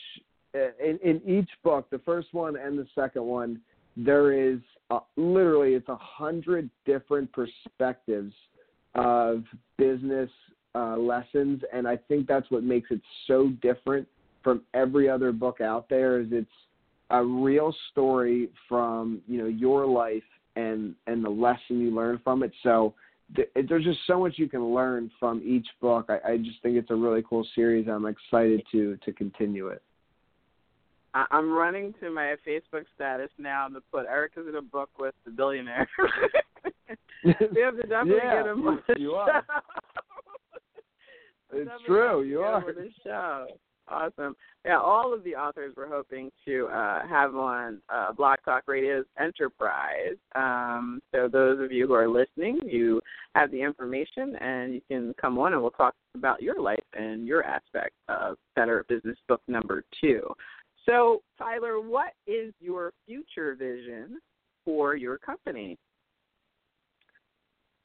uh, 0.55 0.67
in, 0.83 0.99
in 0.99 1.21
each 1.27 1.49
book, 1.63 1.89
the 1.89 1.99
first 1.99 2.33
one 2.33 2.55
and 2.57 2.77
the 2.77 2.87
second 2.93 3.23
one, 3.23 3.59
there 3.97 4.31
is 4.31 4.59
uh, 4.91 4.99
literally 5.15 5.73
it's 5.73 5.89
a 5.89 5.97
hundred 5.99 6.69
different 6.85 7.31
perspectives 7.31 8.33
of 8.95 9.43
business 9.77 10.29
uh, 10.75 10.97
lessons, 10.97 11.61
and 11.71 11.87
I 11.87 11.97
think 11.97 12.27
that's 12.27 12.49
what 12.49 12.63
makes 12.63 12.89
it 12.91 13.01
so 13.27 13.49
different 13.61 14.07
from 14.43 14.61
every 14.73 15.09
other 15.09 15.31
book 15.31 15.61
out 15.61 15.87
there. 15.89 16.19
Is 16.19 16.27
it's 16.31 16.47
a 17.09 17.23
real 17.23 17.73
story 17.91 18.49
from 18.67 19.21
you 19.27 19.37
know 19.37 19.47
your 19.47 19.85
life 19.85 20.23
and 20.55 20.95
and 21.07 21.23
the 21.23 21.29
lesson 21.29 21.79
you 21.79 21.91
learn 21.91 22.19
from 22.23 22.43
it. 22.43 22.51
So 22.63 22.93
th- 23.35 23.49
there's 23.67 23.83
just 23.85 23.99
so 24.07 24.19
much 24.19 24.33
you 24.37 24.49
can 24.49 24.73
learn 24.73 25.11
from 25.19 25.41
each 25.45 25.67
book. 25.81 26.09
I, 26.09 26.33
I 26.33 26.37
just 26.37 26.61
think 26.61 26.75
it's 26.77 26.91
a 26.91 26.95
really 26.95 27.23
cool 27.27 27.45
series. 27.55 27.87
I'm 27.87 28.05
excited 28.05 28.63
to 28.71 28.97
to 28.97 29.13
continue 29.13 29.67
it. 29.67 29.81
I'm 31.13 31.51
running 31.51 31.93
to 32.01 32.09
my 32.09 32.35
Facebook 32.47 32.85
status 32.95 33.29
now 33.37 33.67
to 33.67 33.81
put 33.91 34.07
Erica's 34.07 34.47
in 34.49 34.55
a 34.55 34.61
book 34.63 34.89
with 34.97 35.13
the 35.25 35.31
billionaire. 35.31 35.87
we 37.23 37.61
have 37.61 37.75
to 37.75 37.83
definitely 37.83 38.15
Yeah, 38.15 38.41
get 38.41 38.47
him 38.47 38.67
on 38.67 38.83
the 38.87 38.99
you 38.99 39.11
show. 39.11 39.15
are. 39.17 39.45
It's 41.53 41.71
true, 41.85 42.23
you 42.23 42.39
are. 42.39 42.61
the 42.61 42.89
show. 43.03 43.47
Awesome. 43.89 44.35
Yeah, 44.63 44.79
all 44.79 45.13
of 45.13 45.25
the 45.25 45.35
authors 45.35 45.73
we're 45.75 45.89
hoping 45.89 46.31
to 46.45 46.67
uh, 46.67 47.05
have 47.05 47.35
on 47.35 47.81
uh, 47.93 48.13
Blog 48.13 48.39
Talk 48.45 48.63
Radio's 48.65 49.05
Enterprise. 49.19 50.15
Um, 50.35 51.01
so 51.13 51.27
those 51.27 51.59
of 51.59 51.71
you 51.71 51.87
who 51.87 51.93
are 51.93 52.07
listening, 52.07 52.59
you 52.65 53.01
have 53.35 53.51
the 53.51 53.61
information, 53.61 54.37
and 54.37 54.73
you 54.73 54.81
can 54.89 55.13
come 55.19 55.37
on 55.37 55.51
and 55.51 55.61
we'll 55.61 55.71
talk 55.71 55.95
about 56.15 56.41
your 56.41 56.61
life 56.61 56.83
and 56.93 57.27
your 57.27 57.43
aspect 57.43 57.93
of 58.07 58.37
Better 58.55 58.85
Business 58.87 59.17
Book 59.27 59.41
Number 59.49 59.83
Two. 59.99 60.21
So, 60.85 61.21
Tyler, 61.37 61.81
what 61.81 62.13
is 62.25 62.53
your 62.61 62.93
future 63.05 63.55
vision 63.55 64.19
for 64.63 64.95
your 64.95 65.17
company? 65.17 65.77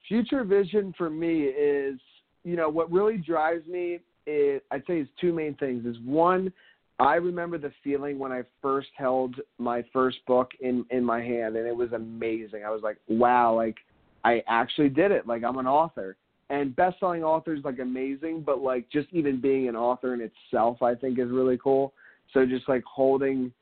future 0.09 0.42
vision 0.42 0.92
for 0.96 1.11
me 1.11 1.42
is 1.42 2.00
you 2.44 2.57
know 2.57 2.68
what 2.68 2.90
really 2.90 3.16
drives 3.18 3.66
me 3.66 4.01
is 4.27 4.61
I'd 4.70 4.83
say 4.87 5.01
is 5.01 5.09
two 5.20 5.33
main 5.33 5.55
things. 5.55 5.87
Is 5.87 5.96
one, 6.05 6.53
I 6.98 7.14
remember 7.14 7.59
the 7.59 7.72
feeling 7.83 8.18
when 8.18 8.33
I 8.33 8.42
first 8.61 8.88
held 8.96 9.37
my 9.59 9.85
first 9.92 10.18
book 10.27 10.51
in 10.61 10.85
in 10.90 11.05
my 11.05 11.20
hand, 11.20 11.57
and 11.57 11.66
it 11.66 11.77
was 11.77 11.92
amazing. 11.92 12.64
I 12.64 12.70
was 12.70 12.83
like, 12.83 12.98
wow, 13.09 13.55
like 13.55 13.77
I 14.24 14.42
actually 14.48 14.88
did 14.88 15.11
it. 15.12 15.27
Like 15.27 15.44
I'm 15.44 15.59
an 15.59 15.66
author. 15.66 16.16
And 16.51 16.74
best-selling 16.74 17.22
authors 17.22 17.61
like 17.62 17.79
amazing, 17.79 18.42
but 18.44 18.62
like 18.62 18.88
just 18.90 19.09
even 19.12 19.38
being 19.38 19.68
an 19.68 19.77
author 19.77 20.14
in 20.14 20.20
itself, 20.22 20.81
I 20.83 20.94
think 20.94 21.18
is 21.18 21.29
really 21.29 21.59
cool. 21.62 21.92
So 22.33 22.46
just 22.46 22.66
like 22.70 22.83
holding, 22.85 23.53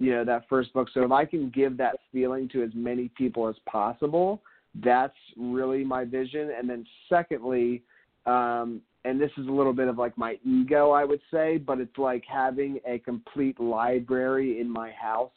you 0.00 0.10
know, 0.10 0.24
that 0.24 0.48
first 0.48 0.72
book. 0.72 0.88
So 0.92 1.04
if 1.04 1.12
I 1.12 1.24
can 1.24 1.50
give 1.50 1.76
that 1.76 2.00
feeling 2.12 2.48
to 2.48 2.64
as 2.64 2.70
many 2.74 3.12
people 3.16 3.46
as 3.48 3.54
possible, 3.66 4.42
that's 4.82 5.14
really 5.36 5.84
my 5.84 6.04
vision. 6.04 6.50
And 6.58 6.68
then 6.68 6.84
secondly, 7.08 7.84
um, 8.26 8.80
and 9.04 9.20
this 9.20 9.30
is 9.36 9.46
a 9.48 9.50
little 9.50 9.72
bit 9.72 9.88
of 9.88 9.98
like 9.98 10.16
my 10.16 10.38
ego, 10.44 10.90
I 10.90 11.04
would 11.04 11.20
say, 11.30 11.58
but 11.58 11.80
it's 11.80 11.98
like 11.98 12.24
having 12.26 12.78
a 12.86 12.98
complete 12.98 13.58
library 13.60 14.60
in 14.60 14.70
my 14.70 14.90
house 14.92 15.32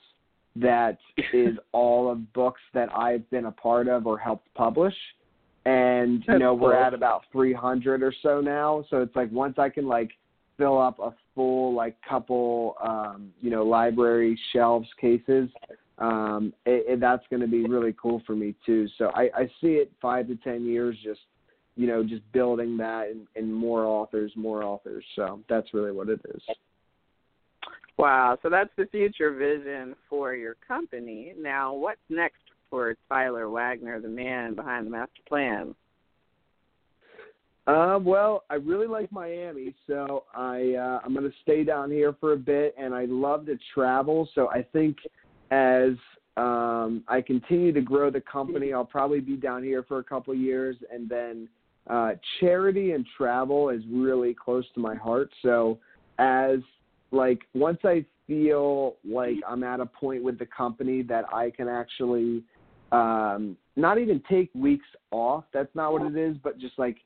that 0.56 0.98
is 1.34 1.58
all 1.72 2.12
of 2.12 2.32
books 2.34 2.62
that 2.74 2.90
I've 2.96 3.30
been 3.30 3.46
a 3.46 3.52
part 3.52 3.88
of 3.88 4.06
or 4.08 4.18
helped 4.18 4.54
publish. 4.54 4.96
And 5.66 6.24
you 6.28 6.38
know, 6.38 6.54
we're 6.54 6.76
at 6.76 6.94
about 6.94 7.24
300 7.32 8.04
or 8.04 8.14
so 8.22 8.40
now. 8.40 8.86
So 8.92 9.02
it's 9.02 9.16
like 9.16 9.32
once 9.32 9.58
I 9.58 9.70
can 9.70 9.88
like 9.88 10.12
fill 10.58 10.80
up 10.80 11.00
a 11.00 11.12
full 11.34 11.74
like 11.74 11.98
couple 12.08 12.76
um, 12.84 13.32
you 13.42 13.50
know, 13.50 13.64
library 13.64 14.40
shelves 14.54 14.88
cases, 15.02 15.50
um, 15.98 16.54
it, 16.68 16.86
it, 16.88 17.00
that's 17.00 17.24
going 17.32 17.42
to 17.42 17.48
be 17.48 17.66
really 17.66 17.96
cool 18.00 18.22
for 18.28 18.36
me 18.36 18.54
too. 18.64 18.88
So 19.00 19.12
I, 19.16 19.30
I 19.36 19.46
see 19.60 19.74
it 19.74 19.92
five 20.00 20.28
to 20.28 20.36
ten 20.36 20.66
years, 20.66 20.96
just 21.04 21.22
you 21.76 21.88
know, 21.88 22.04
just 22.04 22.30
building 22.32 22.78
that 22.78 23.10
and, 23.10 23.28
and 23.36 23.54
more 23.54 23.86
authors, 23.86 24.32
more 24.36 24.64
authors. 24.64 25.04
So 25.16 25.42
that's 25.50 25.74
really 25.74 25.92
what 25.92 26.10
it 26.10 26.22
is. 26.34 26.42
Wow, 27.98 28.38
so 28.44 28.50
that's 28.50 28.70
the 28.78 28.88
future 28.88 29.34
vision 29.34 29.96
for 30.10 30.36
your 30.36 30.56
company. 30.68 31.34
Now, 31.40 31.74
what's 31.74 32.00
next 32.10 32.42
for 32.70 32.96
Tyler 33.08 33.50
Wagner, 33.50 34.02
the 34.02 34.10
man 34.10 34.54
behind 34.54 34.86
the 34.86 34.92
master 34.92 35.22
plan? 35.28 35.76
Uh, 37.68 37.98
well, 38.02 38.44
I 38.50 38.56
really 38.56 38.86
like 38.86 39.12
Miami, 39.12 39.74
so 39.88 40.26
I 40.36 40.76
uh, 40.76 41.00
I'm 41.04 41.14
going 41.14 41.26
to 41.26 41.36
stay 41.42 41.64
down 41.64 41.90
here 41.90 42.16
for 42.20 42.34
a 42.34 42.38
bit, 42.38 42.76
and 42.78 42.94
I 42.94 43.06
love 43.06 43.48
to 43.48 43.58
travel. 43.74 44.30
So 44.36 44.50
I 44.50 44.62
think 44.62 44.98
as 45.50 45.94
um, 46.38 47.04
I 47.08 47.22
continue 47.26 47.72
to 47.72 47.82
grow 47.82 48.12
the 48.12 48.22
company, 48.22 48.72
I'll 48.72 48.86
probably 48.86 49.20
be 49.20 49.36
down 49.36 49.64
here 49.64 49.84
for 49.84 49.98
a 49.98 50.04
couple 50.04 50.36
years, 50.36 50.76
and 50.92 51.10
then 51.10 51.48
uh, 51.88 52.12
charity 52.40 52.92
and 52.92 53.06
travel 53.18 53.70
is 53.70 53.82
really 53.92 54.34
close 54.34 54.66
to 54.74 54.80
my 54.80 54.96
heart. 54.96 55.30
So 55.42 55.80
as 56.20 56.60
like 57.12 57.42
once 57.54 57.80
I 57.84 58.06
feel 58.28 58.96
like 59.08 59.36
I'm 59.48 59.64
at 59.64 59.80
a 59.80 59.86
point 59.86 60.24
with 60.24 60.40
the 60.40 60.48
company 60.48 61.02
that 61.04 61.26
I 61.34 61.52
can 61.52 61.68
actually 61.68 62.44
um, 62.92 63.58
not 63.76 63.98
even 63.98 64.22
take 64.30 64.50
weeks 64.54 64.86
off. 65.12 65.44
That's 65.54 65.74
not 65.76 65.92
what 65.92 66.04
it 66.04 66.18
is, 66.18 66.36
but 66.44 66.58
just 66.60 66.78
like 66.78 66.98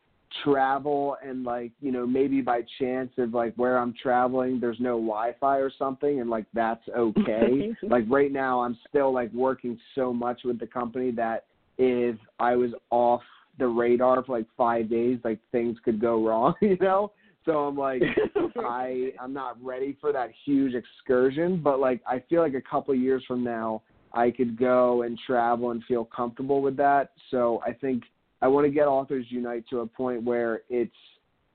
travel 0.44 1.18
and 1.26 1.44
like 1.44 1.72
you 1.82 1.92
know 1.92 2.06
maybe 2.06 2.40
by 2.40 2.62
chance 2.78 3.10
of 3.18 3.34
like 3.34 3.52
where 3.56 3.80
I'm 3.80 3.96
traveling 4.00 4.60
there's 4.60 4.80
no 4.80 4.92
Wi-Fi 4.92 5.58
or 5.58 5.72
something 5.78 6.20
and 6.22 6.30
like 6.30 6.46
that's 6.54 6.88
okay. 6.96 7.72
like 7.82 8.06
right 8.08 8.32
now 8.32 8.62
I'm 8.62 8.78
still 8.88 9.12
like 9.12 9.34
working 9.34 9.80
so 9.96 10.14
much 10.14 10.42
with 10.46 10.60
the 10.60 10.68
company 10.68 11.10
that 11.12 11.46
if 11.80 12.16
I 12.40 12.56
was 12.56 12.72
off 12.92 13.24
the 13.60 13.68
radar 13.68 14.24
for 14.24 14.38
like 14.38 14.48
5 14.58 14.90
days 14.90 15.20
like 15.24 15.40
things 15.52 15.78
could 15.84 16.00
go 16.02 16.26
wrong, 16.26 16.56
you 16.62 16.78
know? 16.82 17.12
So 17.46 17.60
I'm 17.60 17.78
like 17.78 18.02
I 18.58 19.12
I'm 19.22 19.34
not 19.34 19.64
ready 19.64 19.98
for 20.00 20.12
that 20.14 20.32
huge 20.46 20.74
excursion, 20.74 21.62
but 21.62 21.80
like 21.80 22.02
I 22.08 22.24
feel 22.30 22.42
like 22.42 22.54
a 22.54 22.62
couple 22.62 22.94
of 22.94 23.00
years 23.00 23.24
from 23.28 23.44
now 23.44 23.82
I 24.14 24.32
could 24.32 24.58
go 24.58 25.04
and 25.04 25.20
travel 25.26 25.72
and 25.72 25.84
feel 25.84 26.06
comfortable 26.06 26.62
with 26.62 26.76
that. 26.78 27.12
So 27.30 27.62
I 27.66 27.74
think 27.74 28.04
I 28.42 28.48
want 28.48 28.66
to 28.66 28.72
get 28.72 28.88
Authors 28.88 29.26
Unite 29.30 29.66
to 29.70 29.82
a 29.82 29.88
point 29.88 30.24
where 30.24 30.62
it's 30.70 30.92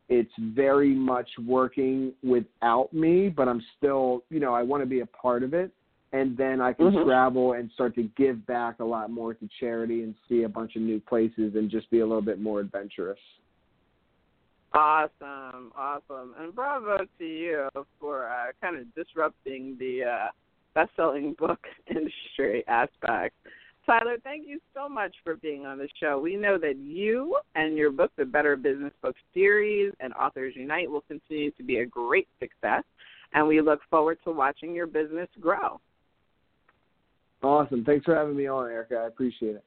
it's 0.09 0.33
very 0.39 0.95
much 0.95 1.29
working 1.47 2.13
without 2.23 2.93
me, 2.93 3.31
but 3.31 3.49
I'm 3.49 3.63
still, 3.79 4.23
you 4.29 4.39
know, 4.39 4.53
I 4.53 4.63
want 4.63 4.83
to 4.83 4.87
be 4.87 5.01
a 5.01 5.07
part 5.07 5.43
of 5.43 5.55
it. 5.55 5.73
And 6.15 6.37
then 6.37 6.61
I 6.61 6.73
can 6.73 6.93
Mhm. 6.93 7.05
travel 7.05 7.55
and 7.55 7.69
start 7.73 7.97
to 7.97 8.05
give 8.05 8.47
back 8.47 8.79
a 8.79 8.85
lot 8.85 9.11
more 9.11 9.35
to 9.35 9.49
charity 9.59 10.05
and 10.05 10.15
see 10.29 10.45
a 10.45 10.49
bunch 10.49 10.77
of 10.77 10.83
new 10.83 11.01
places 11.01 11.57
and 11.57 11.69
just 11.69 11.91
be 11.91 11.99
a 11.99 12.07
little 12.07 12.23
bit 12.23 12.39
more 12.39 12.61
adventurous. 12.61 13.19
Awesome, 14.73 15.73
awesome, 15.77 16.35
and 16.39 16.55
bravo 16.55 17.05
to 17.19 17.25
you 17.25 17.69
for 17.99 18.29
uh, 18.29 18.53
kind 18.61 18.77
of 18.77 18.95
disrupting 18.95 19.77
the 19.79 20.05
uh, 20.05 20.29
best-selling 20.75 21.33
book 21.33 21.67
industry 21.89 22.65
aspect. 22.69 23.35
Tyler, 23.85 24.17
thank 24.23 24.47
you 24.47 24.61
so 24.73 24.89
much 24.89 25.17
for 25.25 25.35
being 25.35 25.67
on 25.67 25.79
the 25.79 25.89
show. 25.99 26.21
We 26.21 26.37
know 26.37 26.59
that 26.59 26.77
you 26.77 27.41
and 27.57 27.77
your 27.77 27.91
book, 27.91 28.13
the 28.17 28.25
Better 28.25 28.55
Business 28.55 28.93
Book 29.03 29.17
Series 29.33 29.93
and 29.99 30.15
Authors 30.15 30.55
Unite, 30.55 30.89
will 30.89 31.03
continue 31.03 31.51
to 31.51 31.63
be 31.65 31.79
a 31.79 31.87
great 31.87 32.29
success, 32.39 32.85
and 33.33 33.49
we 33.49 33.61
look 33.61 33.81
forward 33.91 34.19
to 34.23 34.31
watching 34.31 34.77
your 34.77 34.87
business 34.87 35.29
grow. 35.41 35.81
Awesome. 37.45 37.85
Thanks 37.85 38.07
for 38.07 38.15
having 38.15 38.37
me 38.37 38.47
on, 38.47 38.71
Erica. 38.71 38.97
I 38.97 39.07
appreciate 39.07 39.57
it. 39.57 39.65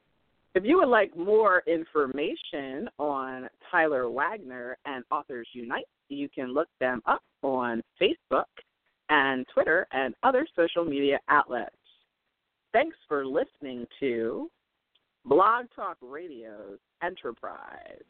If 0.56 0.64
you 0.64 0.78
would 0.78 0.88
like 0.88 1.16
more 1.16 1.62
information 1.68 2.88
on 2.98 3.48
Tyler 3.70 4.10
Wagner 4.10 4.76
and 4.84 5.04
Authors 5.12 5.46
Unite, 5.52 5.86
you 6.08 6.28
can 6.28 6.52
look 6.52 6.66
them 6.80 7.00
up 7.06 7.22
on 7.42 7.80
Facebook 8.02 8.46
and 9.10 9.46
Twitter 9.54 9.86
and 9.92 10.12
other 10.24 10.44
social 10.56 10.84
media 10.84 11.20
outlets. 11.28 11.70
Thanks 12.72 12.96
for 13.06 13.24
listening 13.24 13.86
to 14.00 14.50
Blog 15.24 15.66
Talk 15.76 15.98
Radio's 16.02 16.78
Enterprise. 17.00 18.02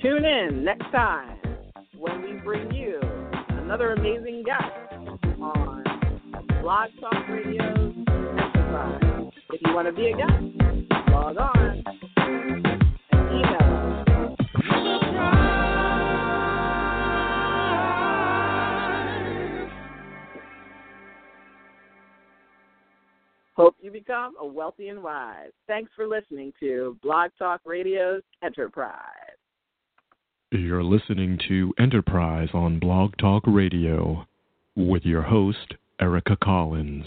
Tune 0.00 0.24
in 0.24 0.64
next 0.64 0.90
time 0.92 1.38
when 1.98 2.22
we 2.22 2.32
bring 2.44 2.72
you 2.72 3.00
another 3.62 3.92
amazing 3.92 4.42
guest 4.44 4.64
on 5.40 5.84
Blog 6.60 6.90
Talk 7.00 7.28
Radio's 7.28 7.94
Enterprise. 8.08 9.32
If 9.50 9.60
you 9.64 9.72
want 9.74 9.86
to 9.86 9.92
be 9.92 10.08
a 10.08 10.16
guest, 10.16 10.32
log 11.10 11.36
on 11.36 11.84
and 12.18 12.76
email 13.30 13.58
us. 13.60 14.02
Hope 23.54 23.76
you 23.80 23.92
become 23.92 24.34
a 24.40 24.46
wealthy 24.46 24.88
and 24.88 25.02
wise. 25.04 25.50
Thanks 25.68 25.92
for 25.94 26.08
listening 26.08 26.52
to 26.58 26.96
Blog 27.00 27.30
Talk 27.38 27.60
Radio's 27.64 28.22
Enterprise. 28.42 29.21
You're 30.54 30.84
listening 30.84 31.38
to 31.48 31.72
Enterprise 31.78 32.50
on 32.52 32.78
Blog 32.78 33.16
Talk 33.16 33.42
Radio 33.46 34.26
with 34.76 35.02
your 35.02 35.22
host, 35.22 35.72
Erica 35.98 36.36
Collins. 36.44 37.06